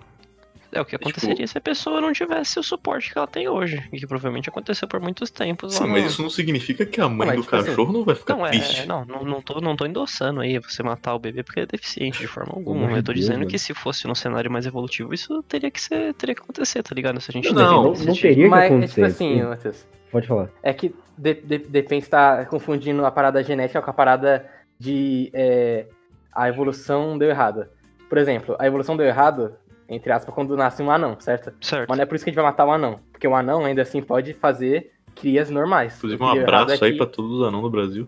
[0.72, 3.48] É o que Tipo- aconteceria se a pessoa não tivesse o suporte que ela tem
[3.48, 3.82] hoje.
[3.92, 5.74] E que provavelmente aconteceu por muitos tempos.
[5.74, 7.92] Sim, lá mas no- isso não significa que a mãe mas, do tipo assim, cachorro
[7.92, 8.86] não vai ficar Não, é, triste.
[8.86, 11.76] não, não, não, tô, não tô endossando aí você matar o bebê porque ele é
[11.76, 12.86] deficiente de forma alguma.
[12.88, 13.50] de Eu tô Deus, dizendo mano.
[13.50, 16.94] que se fosse num cenário mais evolutivo, isso teria que ser, teria que acontecer, tá
[16.94, 17.20] ligado?
[17.20, 19.04] Se a gente Não, Não, não de- teria que Mas, é tipo acontecer.
[19.04, 19.42] assim, sim.
[19.42, 19.86] Matheus.
[20.12, 20.50] Pode falar.
[20.62, 24.44] É que de, de- depende se tá confundindo a parada genética com a parada
[24.78, 25.86] de é,
[26.32, 27.66] a evolução deu errado.
[28.08, 29.52] Por exemplo, a evolução deu errado,
[29.90, 31.52] entre aspas, quando nasce um anão, certo?
[31.60, 31.88] Certo.
[31.88, 33.00] Mas não é por isso que a gente vai matar o anão.
[33.10, 35.96] Porque o anão ainda assim pode fazer crias normais.
[35.98, 38.06] Inclusive, um errado abraço é aí que- pra todos os anãos do Brasil.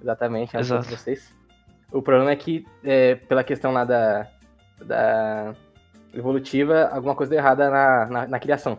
[0.00, 0.88] Exatamente, acho Exato.
[0.88, 1.34] vocês.
[1.92, 4.26] O problema é que, é, pela questão lá da,
[4.82, 5.54] da
[6.14, 8.78] evolutiva, alguma coisa deu errada na, na, na criação,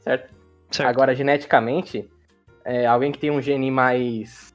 [0.00, 0.32] certo?
[0.70, 0.88] certo.
[0.88, 2.08] Agora, geneticamente,
[2.64, 4.54] é, alguém que tem um gene mais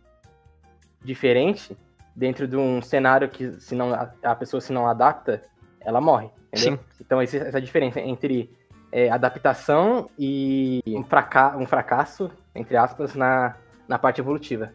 [1.04, 1.78] diferente,
[2.16, 5.44] dentro de um cenário que se não, a, a pessoa se não adapta,
[5.82, 6.78] ela morre, entendeu?
[6.78, 6.80] Sim.
[7.02, 8.50] Então, essa diferença entre
[8.92, 13.56] é, adaptação e um, fraca um fracasso, entre aspas, na,
[13.88, 14.72] na parte evolutiva.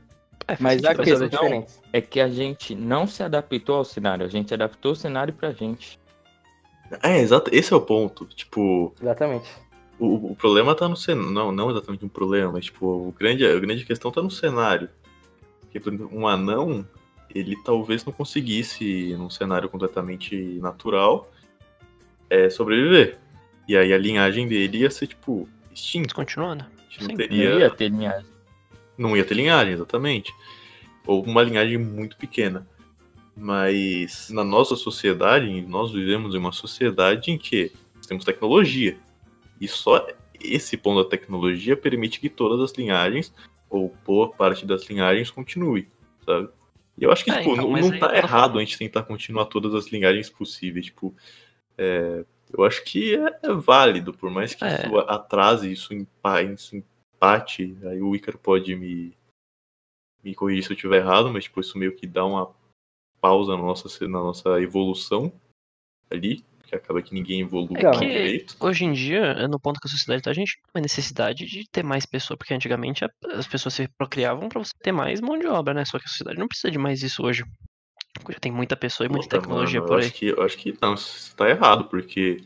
[0.48, 1.80] É, Mas a questão- diferentes.
[1.92, 5.52] É que a gente não se adaptou ao cenário, a gente adaptou o cenário pra
[5.52, 5.98] gente.
[7.02, 7.50] É, exato.
[7.54, 8.26] Esse é o ponto.
[8.26, 9.48] Tipo, Exatamente.
[9.98, 11.30] o, o problema tá no cenário.
[11.30, 14.90] Não, não exatamente um problema, mas tipo, o grande, a grande questão tá no cenário.
[15.60, 16.86] Porque, por exemplo, um anão,
[17.34, 21.30] ele talvez não conseguisse, num cenário completamente natural,
[22.32, 23.18] é, sobreviver.
[23.68, 26.14] E aí a linhagem dele ia ser, tipo, extinta.
[26.14, 26.64] Continuando.
[26.64, 27.12] A gente não Sim.
[27.12, 27.50] Não teria.
[27.58, 28.26] ia ter linhagem.
[28.98, 30.32] Não ia ter linhagem, exatamente.
[31.06, 32.66] Ou uma linhagem muito pequena.
[33.36, 37.72] Mas na nossa sociedade, nós vivemos em uma sociedade em que
[38.06, 38.96] temos tecnologia.
[39.60, 40.06] E só
[40.40, 43.32] esse ponto da tecnologia permite que todas as linhagens,
[43.70, 45.88] ou boa parte das linhagens, continue,
[46.26, 46.48] sabe?
[46.98, 49.02] E eu acho que, É, tipo, então, não, não tá errado falando- a gente tentar
[49.04, 50.86] continuar todas as linhagens possíveis.
[50.86, 51.14] Tipo,
[51.78, 54.86] é, eu acho que é, é válido, por mais que É.
[54.86, 59.16] isso atrase, isso, empa, isso empate, aí o Ícaro pode me,
[60.22, 62.52] me corrigir se eu estiver errado, mas tipo, isso meio que dá uma
[63.20, 65.32] pausa na nossa, na nossa evolução
[66.10, 68.56] ali, que acaba que ninguém evolui É que- direito.
[68.60, 71.68] Hoje em dia, no ponto que a sociedade tá, a gente tem uma necessidade de
[71.70, 75.46] ter mais pessoas, porque antigamente as pessoas se procriavam pra você ter mais mão de
[75.46, 75.84] obra, né?
[75.84, 77.44] Só que a sociedade não precisa de mais isso hoje.
[78.28, 80.06] Já tem muita pessoa e muita Puta, tecnologia mano, por eu aí.
[80.06, 82.42] Acho que, eu acho que não, isso tá errado, porque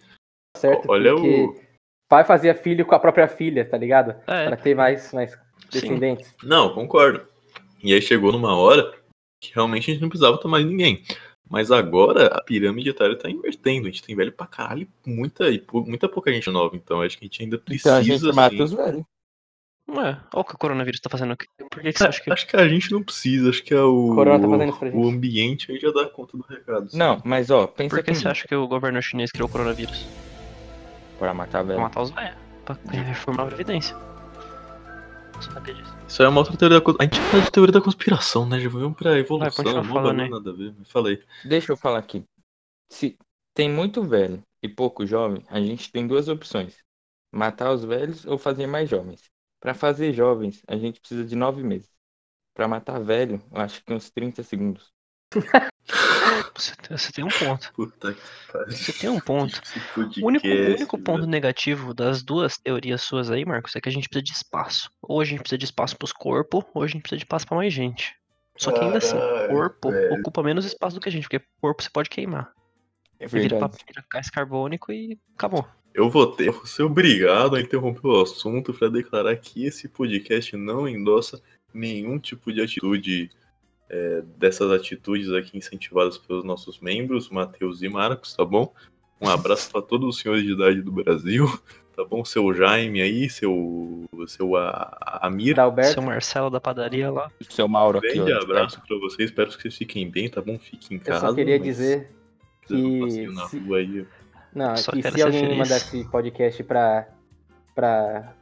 [0.57, 0.89] Certo?
[0.91, 1.61] olha Porque o.
[2.09, 4.13] pai fazia filho com a própria filha, tá ligado?
[4.27, 5.39] É, Pra ter mais, mais sim.
[5.71, 6.35] descendentes.
[6.43, 7.27] Não, concordo.
[7.83, 8.93] E aí chegou numa hora
[9.43, 11.03] que realmente a gente não precisava mais ninguém.
[11.49, 13.87] Mas agora a pirâmide etária tá invertendo.
[13.87, 16.75] A gente tem velho pra caralho e muita, e muita pouca gente nova.
[16.75, 17.89] Então acho que a gente ainda precisa.
[17.91, 19.05] Então a gente mata assim, os velhos.
[19.89, 21.47] Ué, olha o que o coronavírus tá fazendo aqui.
[21.71, 22.33] Por que, que você acha que.
[22.33, 24.89] Acho que a gente não precisa, acho que é o, Corona tá fazendo isso pra
[24.89, 25.15] o gente.
[25.17, 26.87] ambiente aí já dá conta do recado.
[26.87, 26.99] assim.
[26.99, 28.21] Não, mas ó, pensa Por que comigo.
[28.23, 30.05] você acha que o governo chinês criou o coronavírus?
[31.19, 31.81] Pra matar Pra velho.
[31.81, 32.37] matar os velhos.
[32.65, 33.97] Pra reformar a Previdência.
[35.35, 35.95] Você sabia disso?
[36.09, 38.47] Isso aí é uma outra teoria da cons- A gente fala de teoria da conspiração,
[38.49, 38.59] né?
[38.59, 40.29] Já vamos pra evolução, continua não falando aí.
[40.31, 40.75] nada a ver.
[40.79, 41.23] Mas Falei.
[41.45, 42.25] Deixa eu falar aqui.
[42.91, 43.17] Se
[43.55, 46.77] tem muito velho e pouco jovem, a gente tem duas opções.
[47.33, 49.21] Matar os velhos ou fazer mais jovens?
[49.67, 51.91] Pra fazer jovens, a gente precisa de nove meses.
[52.55, 54.93] Pra matar velho, eu acho que uns 30 segundos.
[56.55, 57.73] Você, tem- você tem um ponto.
[57.73, 58.21] Puta que
[58.53, 58.71] pariu.
[58.71, 59.61] Você tem um ponto.
[60.23, 63.93] O único, o único ponto negativo das duas teorias suas aí, Marcos, é que a
[63.93, 64.89] gente precisa de espaço.
[65.03, 67.57] Ou a gente precisa de espaço pros corpos, ou a gente precisa de espaço pra
[67.57, 68.15] mais gente.
[68.57, 69.17] Só que ainda assim,
[69.49, 70.15] corpo velho.
[70.21, 72.53] ocupa menos espaço do que a gente, porque corpo você pode queimar.
[73.19, 73.85] É Você vira, pra, verdade.
[73.85, 75.67] vira gás carbônico e acabou.
[75.97, 79.89] Eu vou ter, eu vou ser obrigado a interromper o assunto para declarar que esse
[79.89, 81.41] podcast não endossa
[81.73, 83.31] nenhum tipo de atitude
[83.89, 88.75] é, dessas atitudes aqui incentivadas pelos nossos membros, Matheus e Marcos, tá bom?
[89.19, 91.47] Um abraço para todos os senhores de idade do Brasil,
[91.97, 92.23] tá bom?
[92.27, 95.57] Seu Jaime aí, seu, seu a, a Amir.
[95.95, 97.31] Seu Marcelo da padaria lá.
[97.49, 100.59] Seu Mauro aqui, Grande abraço para vocês, espero que vocês fiquem bem, tá bom?
[100.59, 101.29] Fiquem em Eu casa.
[101.29, 102.11] só queria mas dizer
[102.67, 103.11] que
[103.49, 104.07] se- aí,
[104.57, 105.59] Não, Só quero se ser alguém feliz.
[105.59, 107.07] mandar esse podcast pra,
[107.75, 108.33] pra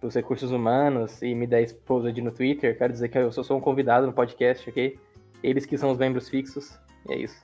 [0.00, 3.58] os recursos humanos e me der exposed no Twitter, quero dizer que eu só sou
[3.58, 4.96] um convidado no podcast, ok?
[5.42, 6.78] Eles que são os membros fixos.
[7.08, 7.42] E é isso.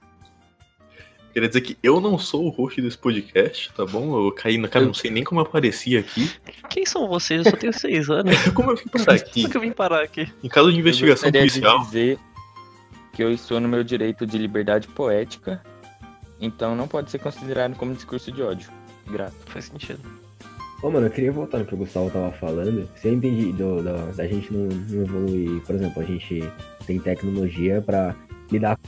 [1.32, 4.16] Queria dizer que eu não sou o host desse podcast, tá bom?
[4.26, 6.30] Eu caí na cara, não sei nem como eu apareci aqui.
[6.70, 7.44] Quem são vocês?
[7.44, 8.36] Eu só tenho seis anos.
[8.54, 9.40] Como eu vim parar aqui?
[9.42, 10.32] Como que eu vim parar aqui?
[10.44, 11.78] Em caso de investigação eu policial.
[11.80, 12.18] de dizer
[13.12, 15.60] que eu estou no meu direito de liberdade poética,
[16.44, 18.70] então não pode ser considerado como discurso de ódio.
[19.06, 19.34] Grato.
[19.46, 20.00] Faz sentido.
[20.82, 22.88] Ô, mano, eu queria voltar no que o Gustavo tava falando.
[22.96, 26.42] Se eu entendi do, da, da gente não, não evoluir, por exemplo, a gente
[26.86, 28.14] tem tecnologia pra
[28.50, 28.78] lidar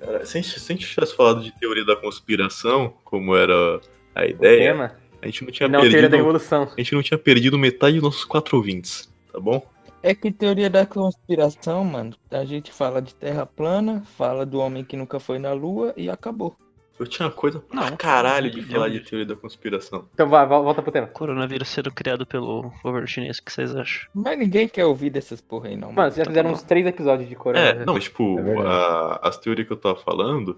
[0.00, 3.80] Cara, se a, gente, se a gente tivesse falado de teoria da conspiração, como era
[4.14, 6.72] a ideia, a gente não tinha não teoria da perdido.
[6.76, 9.66] A gente não tinha perdido metade dos nossos quatro ouvintes, tá bom?
[10.08, 14.82] É que teoria da conspiração, mano, a gente fala de terra plana, fala do homem
[14.82, 16.56] que nunca foi na lua e acabou.
[16.98, 20.08] Eu tinha coisa pra Não, caralho de falar de teoria da conspiração.
[20.14, 21.06] Então vai, vol- volta pro tema.
[21.08, 24.08] Coronavírus sendo criado pelo governo chinês, o que vocês acham?
[24.14, 25.92] Mas ninguém quer ouvir dessas porra aí, não.
[25.92, 27.64] Mano, vocês já fizeram uns três episódios de corona.
[27.66, 30.56] É, não, mas, tipo, É a- as teorias que eu tava falando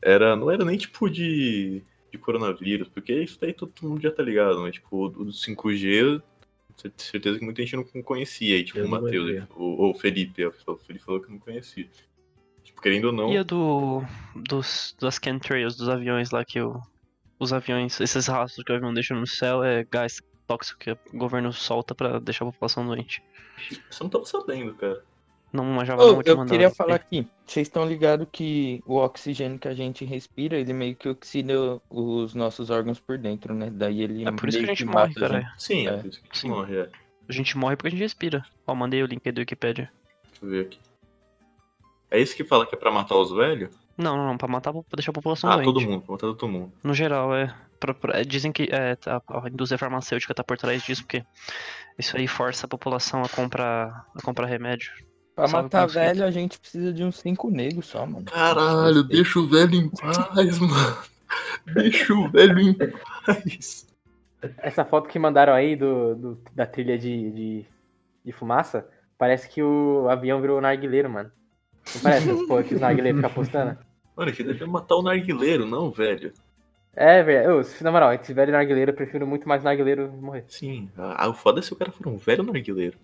[0.00, 1.82] era, não era nem tipo de,
[2.12, 5.76] de coronavírus, porque isso daí todo mundo já tá ligado, mas tipo, o do 5G,
[6.04, 6.22] cer-
[6.96, 9.48] certeza que muita gente não conhecia, e tipo, Eu o Matheus, conhecia.
[9.56, 11.88] o, Felipe, o Felipe falou que não conhecia.
[12.62, 14.02] Tipo, querendo ou não, E a do.
[14.34, 14.96] dos.
[15.00, 16.80] das chemtrails, dos aviões lá que o.
[17.38, 20.98] Os aviões, esses rastros que o avião deixa no céu é gás tóxico que o
[21.14, 23.22] governo solta pra deixar a população doente.
[23.90, 25.04] você não tava sabendo, cara.
[25.56, 26.50] Não manjava não, te eu mandava.
[26.50, 30.94] queria falar aqui, vocês estão ligados que o oxigênio que a gente respira, ele meio
[30.94, 33.70] que oxida os nossos órgãos por dentro, né?
[33.72, 35.40] Daí ele É por isso que a gente morre, a cara.
[35.40, 35.52] gente.
[35.62, 35.96] Sim, é, É.
[35.96, 36.48] por isso que a gente Sim.
[36.48, 36.90] morre, é.
[37.28, 38.44] A gente morre porque a gente respira.
[38.66, 39.90] Ó, mandei o link aí do Wikipedia.
[40.30, 40.78] Deixa eu ver aqui.
[42.10, 43.74] É isso que fala que é pra matar os velhos?
[43.96, 45.64] Não, não, não, pra matar, pra deixar a população Ah, doente.
[45.66, 46.72] todo mundo, pra matar todo mundo.
[46.84, 47.54] No geral, é.
[47.80, 51.22] pra- pra- é, dizem que é, tá- a indústria farmacêutica tá por trás disso, porque
[51.98, 54.90] isso aí força a população a comprar, a comprar remédio.
[55.36, 58.24] Pra Sabe matar velho, a gente precisa de uns cinco negros só, mano.
[58.24, 60.96] Caralho, deixa o velho em paz, mano.
[61.74, 63.86] Deixa o velho em paz.
[64.58, 67.66] Essa foto que mandaram aí do, do- da trilha de, de,
[68.24, 71.30] de fumaça, parece que o avião virou narguileiro, mano.
[71.94, 73.78] Não parece as porra que os narguileiros ficam postando?
[74.16, 76.32] Mano, que deve matar o narguileiro, não, velho.
[76.94, 77.60] É, velho.
[77.82, 80.44] Na moral, esse velho narguileiro, eu prefiro muito mais narguileiro morrer.
[80.48, 80.90] Sim.
[80.96, 82.96] Ah, o foda é se o cara for um velho narguileiro.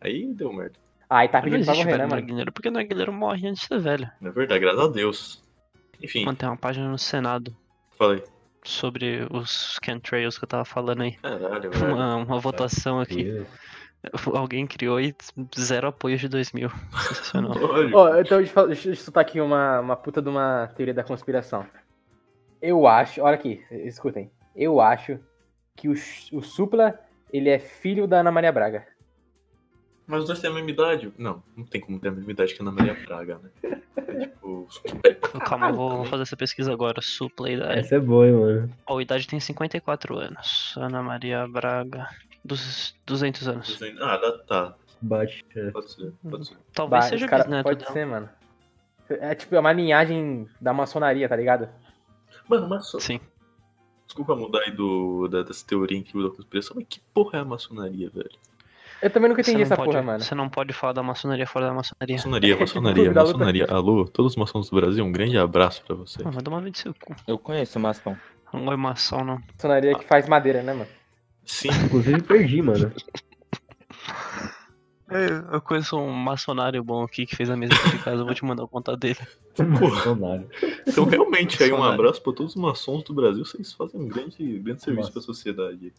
[0.00, 0.76] Aí deu merda.
[1.10, 2.08] Ah, e tá pedindo pra morrer, né, mano?
[2.10, 4.10] narguileiro, porque narguileiro morre antes de ser velho.
[4.20, 5.42] Na verdade, graças a Deus.
[6.02, 7.56] Enfim, Mano, tem uma página no Senado
[7.98, 8.22] falei.
[8.62, 11.12] sobre os chemtrails que eu tava falando aí.
[11.16, 11.94] Caralho, velho.
[11.94, 13.24] Uma, uma votação aqui.
[13.24, 13.46] Deus.
[14.32, 15.12] Alguém criou e
[15.58, 16.68] zero apoio de 2000.
[17.08, 17.52] Sensacional.
[17.94, 20.94] Ó, então deixa eu, falar- deixa eu soltar aqui uma, uma puta de uma teoria
[20.94, 21.66] da conspiração.
[22.62, 24.30] Eu acho, olha aqui, escutem.
[24.54, 25.18] Eu acho
[25.74, 26.98] que o, o Supla,
[27.32, 28.86] ele é filho da Ana Maria Braga.
[30.08, 31.12] Mas os dois têm a mesma idade.
[31.18, 33.80] Não, não tem como ter a mesma idade que a Ana Maria Praga, né?
[33.96, 34.66] É tipo.
[35.46, 37.00] Calma, eu vou, vou fazer essa pesquisa agora.
[37.02, 37.80] Supla idade.
[37.80, 38.74] Essa é boa, hein, mano.
[38.86, 40.74] Ó, a idade tem 54 anos.
[40.78, 42.08] Ana Maria Braga.
[42.44, 43.78] Dos 200 anos.
[44.00, 44.74] Ah, dá, tá.
[45.02, 45.44] Bate.
[45.54, 45.70] é.
[45.70, 46.56] Pode ser, pode ser.
[46.72, 47.92] Talvez Bah, seja cara- bisneto Pode dela.
[47.92, 48.28] ser, mano.
[49.10, 51.68] É tipo, é uma linhagem da maçonaria, tá ligado?
[52.48, 52.98] Mano, só.
[52.98, 53.20] Sim.
[54.06, 57.44] Desculpa mudar aí do, da, dessa teoria incrível da conspiração, mas que porra é a
[57.44, 58.30] maçonaria, velho?
[59.00, 60.20] Eu também nunca Você entendi não, essa pode, porra, mano.
[60.20, 62.16] você não pode falar da maçonaria fora da maçonaria.
[62.16, 63.66] Maçonaria, maçonaria, maçonaria.
[63.66, 66.24] Alô, todos os maçons do Brasil, um grande abraço pra vocês.
[66.24, 67.14] Não, vai tomar vídeo seu cu.
[67.26, 68.16] Eu conheço o Maston.
[68.52, 69.42] Não gosto de maçom, não.
[69.54, 70.88] Maçonaria que faz madeira, né, mano?
[71.44, 72.92] Sim, Inclusive perdi, mano.
[75.10, 78.26] É, eu conheço um maçonário bom aqui que fez a mesa aqui de casa, eu
[78.26, 79.18] vou te mandar o contato dele.
[79.80, 80.46] Bolsonaro.
[80.86, 83.42] Então, realmente, aí um abraço pra todos os maçons do Brasil.
[83.42, 85.94] Vocês fazem um grande, grande serviço pra sociedade.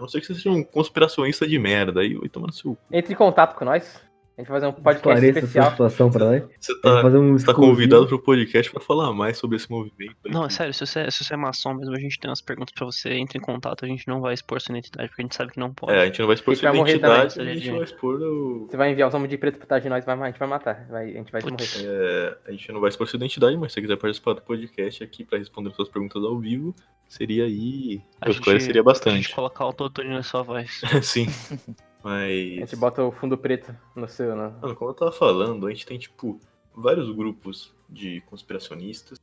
[0.00, 2.00] A não ser que você seja um conspiracionista de merda.
[2.00, 2.76] Aí vai tomar no seu.
[2.90, 4.00] Entre em contato com nós.
[4.40, 5.70] A gente vai fazer um podcast Esclareça a sua especial.
[5.70, 6.42] situação pra nós.
[6.58, 10.16] Você tá, fazer um você tá convidado pro podcast pra falar mais sobre esse movimento.
[10.24, 10.32] aí.
[10.32, 12.72] Não, é sério, se você, se você é maçom mesmo, a gente tem umas perguntas
[12.74, 15.34] pra você, entre em contato, a gente não vai expor sua identidade, porque a gente
[15.36, 15.92] sabe que não pode.
[15.92, 18.66] É, a gente não vai expor sua identidade, também, a gente vai expor o.
[18.70, 20.48] Você vai enviar os homens de preto pra trás de nós, vai, a gente vai
[20.48, 20.86] matar.
[20.88, 21.82] Vai, a gente vai Putz.
[21.82, 21.88] morrer.
[21.90, 25.04] É, a gente não vai expor sua identidade, mas se você quiser participar do podcast
[25.04, 26.74] aqui pra responder suas perguntas ao vivo,
[27.06, 28.00] seria aí.
[28.20, 29.34] A Eu gente- esclareceria A gente bastante.
[29.34, 30.80] colocar o autotune na sua voz.
[31.02, 31.26] Sim.
[32.02, 32.58] A Mas.
[32.58, 34.34] gente bota o fundo preto no seu.
[34.34, 34.50] No...
[34.60, 36.40] Mano, como eu tava falando, a gente tem, tipo,
[36.74, 39.18] vários grupos de conspiracionistas,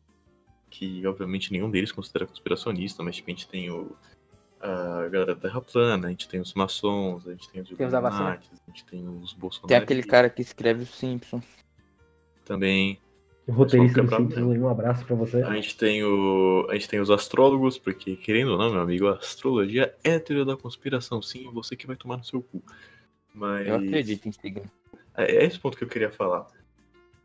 [0.70, 3.96] que obviamente nenhum deles considera conspiracionista, mas tipo, a gente tem o.
[4.60, 7.86] A galera da Terra Plana, a gente tem os maçons, a gente tem os Tem
[7.86, 9.68] os a gente tem os Bolsonaro.
[9.68, 11.42] Tem aquele cara que escreve o Simpson.
[12.44, 13.00] Também.
[13.48, 15.42] O roteirista do Simpsons, um abraço pra você.
[15.42, 16.68] A gente tem o.
[16.70, 20.20] A gente tem os astrólogos, porque, querendo ou não, meu amigo, a astrologia é a
[20.20, 22.62] teoria da conspiração, sim, você que vai tomar no seu cu.
[23.34, 23.66] Mas.
[23.66, 24.70] Eu acredito em signo.
[25.16, 26.46] É é esse ponto que eu queria falar.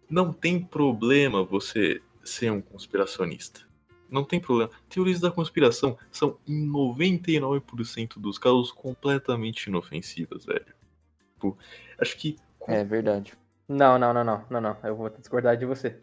[0.09, 3.61] Não tem problema você ser um conspiracionista.
[4.09, 4.71] Não tem problema.
[4.89, 10.67] Teorias da conspiração são, em 99% dos casos, completamente inofensivas, velho.
[11.35, 11.59] Tipo,
[11.99, 12.37] acho que,
[12.69, 13.33] É verdade.
[13.67, 14.77] Não, não, não, não, não, não.
[14.85, 15.99] Eu vou discordar de você.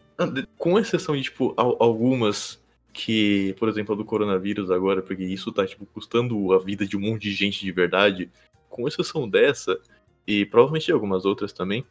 [0.57, 2.59] Com exceção de, tipo, al- algumas
[2.91, 6.97] que, por exemplo, a do coronavírus agora, porque isso tá, tipo, custando a vida de
[6.97, 8.29] um monte de gente de verdade,
[8.69, 9.79] com exceção dessa,
[10.27, 11.85] e provavelmente algumas outras também,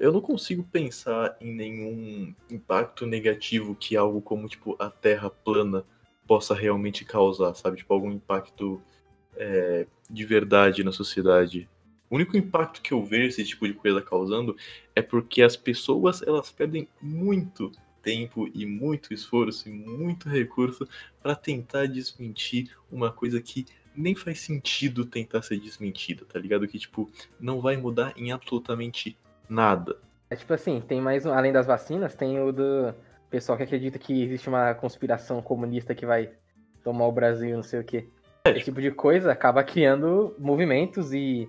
[0.00, 5.84] eu não consigo pensar em nenhum impacto negativo que algo como, tipo, a Terra plana
[6.26, 7.78] possa realmente causar, sabe?
[7.78, 8.82] Tipo, algum impacto
[9.36, 11.68] é, de verdade na sociedade.
[12.10, 14.56] O único impacto que eu vejo esse tipo de coisa causando
[14.94, 17.70] é porque as pessoas, elas perdem muito
[18.02, 20.88] tempo e muito esforço e muito recurso
[21.22, 26.66] para tentar desmentir uma coisa que nem faz sentido tentar ser desmentida, tá ligado?
[26.68, 29.18] Que, tipo, não vai mudar em absolutamente
[29.48, 29.98] nada.
[30.30, 32.94] É tipo assim, tem mais um, além das vacinas, tem o do
[33.28, 36.30] pessoal que acredita que existe uma conspiração comunista que vai
[36.84, 38.08] tomar o Brasil, não sei o quê.
[38.44, 41.48] Esse tipo de coisa acaba criando movimentos e,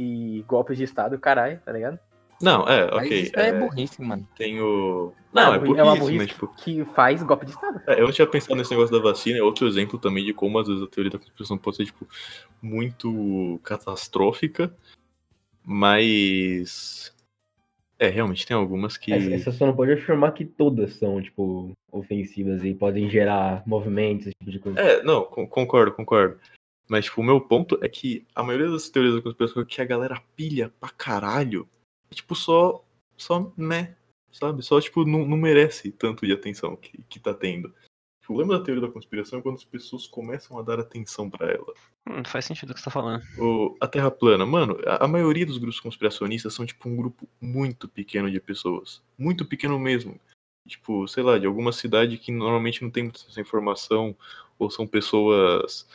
[0.00, 1.98] e golpes de estado, caralho, tá ligado?
[2.42, 3.20] Não, é, Mas ok.
[3.20, 4.26] isso é burrice, mano.
[4.34, 5.12] Tem o.
[5.32, 7.82] Não, é burri- burrice, uma mas, burrice tipo, que faz golpe de estado.
[7.86, 10.58] É, eu não tinha pensado nesse negócio da vacina, é outro exemplo também de como
[10.58, 12.08] às vezes a teoria da conspiração pode ser, tipo,
[12.62, 14.74] muito catastrófica,
[15.64, 17.14] mas.
[17.98, 19.12] É, realmente tem algumas que.
[19.12, 24.34] Essa, só não pode afirmar que todas são, tipo, ofensivas e podem gerar movimentos, esse
[24.40, 24.80] tipo de coisa.
[24.80, 26.38] É, não, con- concordo, concordo.
[26.90, 29.84] Mas, tipo, o meu ponto é que a maioria das teorias da conspiração que a
[29.84, 31.68] galera pilha pra caralho
[32.10, 32.84] é, tipo, só.
[33.16, 33.96] Só, né?
[34.32, 34.60] Sabe?
[34.62, 37.68] Só, tipo, não, não merece tanto de atenção que, que tá tendo.
[37.68, 41.48] O problema da teoria da conspiração é quando as pessoas começam a dar atenção pra
[41.48, 41.72] ela.
[42.08, 43.22] Hum, faz sentido o que você tá falando.
[43.38, 47.28] O, a Terra plana, mano, a, a maioria dos grupos conspiracionistas são, tipo, um grupo
[47.40, 49.00] muito pequeno de pessoas.
[49.16, 50.18] Muito pequeno mesmo.
[50.66, 54.16] Tipo, sei lá, de alguma cidade que normalmente não tem muita informação,
[54.58, 55.88] ou são pessoas.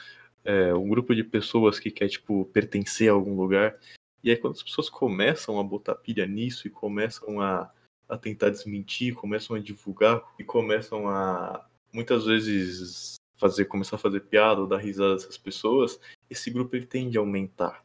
[0.45, 3.77] É, um grupo de pessoas que quer, tipo, pertencer a algum lugar.
[4.23, 7.71] E aí, quando as pessoas começam a botar pilha nisso e começam a,
[8.07, 14.21] a tentar desmentir, começam a divulgar e começam a muitas vezes fazer começar a fazer
[14.21, 17.83] piada ou dar risada dessas pessoas, esse grupo ele tende a aumentar.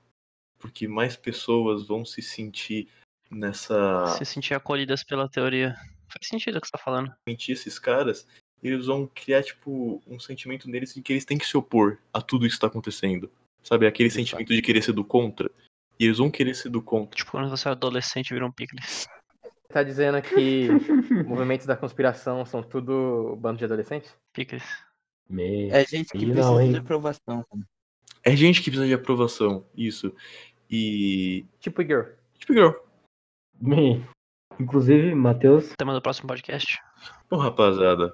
[0.58, 2.88] Porque mais pessoas vão se sentir
[3.30, 4.06] nessa.
[4.18, 5.74] Se sentir acolhidas pela teoria.
[6.08, 7.12] Faz sentido o que você tá falando.
[7.26, 8.26] Mentir esses caras,
[8.62, 12.20] eles vão criar, tipo, um sentimento neles de que eles têm que se opor a
[12.20, 13.30] tudo isso que tá acontecendo.
[13.62, 13.86] Sabe?
[13.86, 14.24] Aquele Exato.
[14.24, 15.50] sentimento de querer ser do contra.
[15.98, 17.16] E eles vão querer ser do contra.
[17.16, 19.06] Tipo, quando você é adolescente vira um picles.
[19.68, 20.68] Tá dizendo que
[21.26, 24.14] movimentos da conspiração são tudo bando de adolescentes?
[24.32, 24.64] Picles.
[25.28, 25.70] Me...
[25.70, 26.72] É gente que não, precisa hein?
[26.72, 27.46] de aprovação.
[28.24, 29.64] É gente que precisa de aprovação.
[29.76, 30.12] Isso.
[30.68, 31.46] E.
[31.60, 32.02] Tipo girl.
[32.38, 32.72] Tipo, girl.
[33.60, 34.04] Me...
[34.58, 36.78] Inclusive, Matheus, Tema do próximo podcast.
[37.30, 38.12] Bom, rapaziada,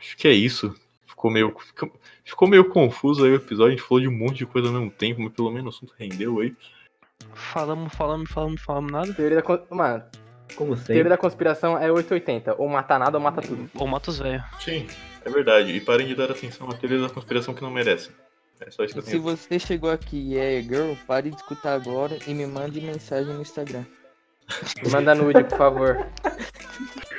[0.00, 0.74] acho que é isso.
[1.06, 1.92] Ficou meio, ficou,
[2.24, 3.74] ficou meio confuso aí o episódio.
[3.74, 5.76] A gente falou de um monte de coisa ao mesmo tempo, mas pelo menos o
[5.76, 6.54] assunto rendeu aí.
[7.34, 9.12] Falamos, falamos, falamos, falamos nada.
[9.12, 10.02] Teoria da, mano,
[10.56, 12.54] como teoria da conspiração é 880.
[12.58, 13.70] Ou mata nada ou mata tudo.
[13.74, 14.42] Ou mata os velhos.
[14.60, 14.86] Sim,
[15.24, 15.72] é verdade.
[15.72, 18.12] E parem de dar atenção a teorias da conspiração que não merecem.
[18.60, 19.22] É só isso que eu Se tenho.
[19.22, 23.40] você chegou aqui e é girl, pare de escutar agora e me mande mensagem no
[23.40, 23.84] Instagram.
[24.90, 26.06] Manda nude, por favor.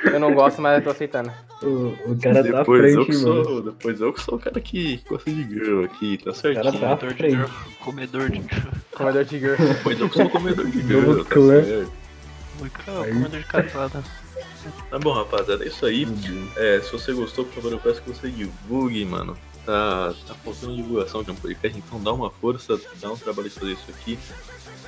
[0.04, 1.30] Eu não gosto, mas eu tô aceitando.
[1.62, 1.66] O,
[2.12, 3.44] o cara tá à Depois eu, frente, que mano.
[3.44, 6.64] sou, depois eu que sou o cara que gosta de girl aqui, tá O certinho.
[6.80, 7.46] cara tá Comedor de girl.
[7.80, 8.68] Comedor de girl.
[8.92, 9.56] Comedor Tiger.
[9.58, 11.62] Depois eu que sou o comedor de girl, tá clã.
[11.64, 11.92] certo.
[12.84, 14.04] Comedor de casada.
[14.90, 16.06] Tá bom, rapaziada, é isso aí.
[16.56, 19.36] É, se você gostou, por favor, eu peço que você divulgue, mano.
[19.64, 23.54] Tá, tá faltando divulgação de um podcast, então dá uma força, dá um trabalho de
[23.54, 24.18] fazer isso aqui.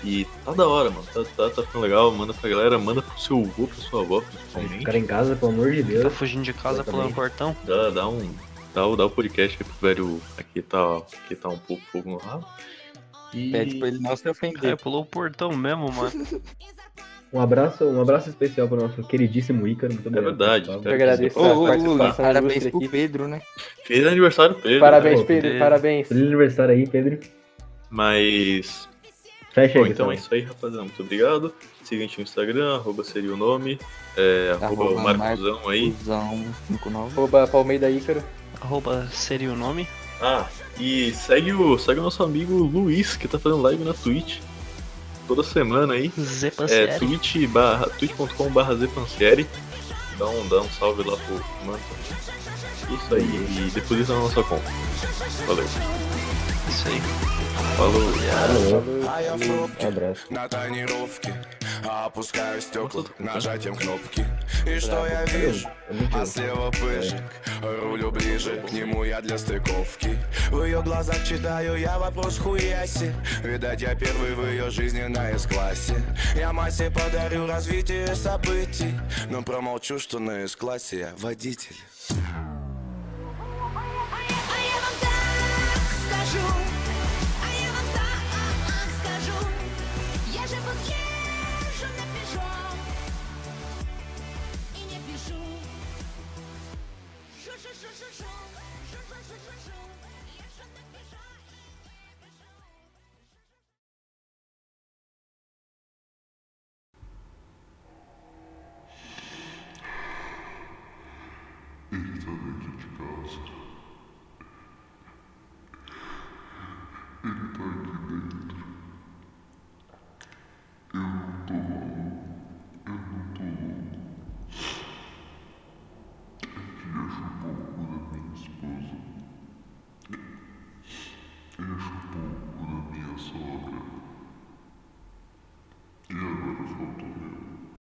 [0.03, 1.05] E tá da hora, mano.
[1.15, 2.11] Tá, tá, tá ficando legal.
[2.13, 4.79] Manda pra galera, manda pro seu avô, pra sua avó, principalmente.
[4.79, 6.15] Ficar em casa, pelo amor de Tá Deus.
[6.15, 7.57] fugindo de casa pulando o portão.
[7.65, 8.31] Dá, dá um.
[8.75, 10.21] Dá, o- dá o podcast aqui pro velho.
[10.37, 12.45] Aqui tá, aqui tá um pouco fogo no rabo.
[13.33, 13.51] E.
[13.51, 14.77] Pede pra ele não se É, ofender.
[14.77, 16.11] pulou o portão mesmo, mano.
[17.33, 19.93] Um abraço, um abraço especial pro nosso queridíssimo Ícaro.
[19.93, 20.37] Muito É obrigado.
[20.39, 20.67] verdade.
[20.67, 20.89] Gustavo.
[20.89, 22.89] Eu agradeço ô, participação parabéns pro aqui.
[22.89, 23.43] Pedro, né?
[23.85, 24.79] Feliz aniversário, Pedro.
[24.79, 25.27] Parabéns, né?
[25.27, 25.59] Pedro, Pedro.
[25.59, 26.07] parabéns.
[26.07, 27.19] Feliz aniversário aí, Pedro.
[27.91, 28.89] Mas.
[29.55, 30.83] Fecha Bom, aí, então é isso aí, rapaziada.
[30.83, 31.55] Muito obrigado.
[31.85, 33.79] Siga a gente no Instagram, arroba seria o nome.
[34.17, 35.93] É, arroba, Arroba Marcosão aí.
[35.93, 37.13] Fusão 59.
[37.13, 38.23] Arroba Palmeida Ícaro.
[38.61, 39.87] Arroba seria o nome.
[40.21, 40.49] Ah,
[40.79, 44.41] e segue o, segue o nosso amigo Luiz, que tá fazendo live na Twitch.
[45.29, 46.13] Toda semana aí.
[46.43, 46.99] É Pancieri.
[46.99, 49.47] twitch barra, twitch.com barra Zepancieri.
[50.19, 51.81] Dá um, dá um salve lá pro mano.
[52.91, 54.71] Isso aí, e deposita na nossa conta.
[55.47, 55.65] Valeu.
[55.65, 57.44] Isso aí.
[59.81, 60.31] Abraço.
[60.31, 61.35] На тренировке
[61.85, 64.25] Опускаю стекла нажатием кнопки.
[64.67, 65.69] И что я вижу?
[66.15, 67.23] А слева пыжик
[67.63, 70.19] Рулю ближе, к нему я для стыковки.
[70.51, 73.15] В ее глазах читаю я вопрос хуяси.
[73.43, 76.01] Видать я первый в ее жизни на С-классе.
[76.37, 78.95] Я массе подарю развитие событий
[79.29, 81.77] Но промолчу, что на С-классе я водитель.
[82.11, 82.15] А
[84.61, 86.64] я вам так скажу,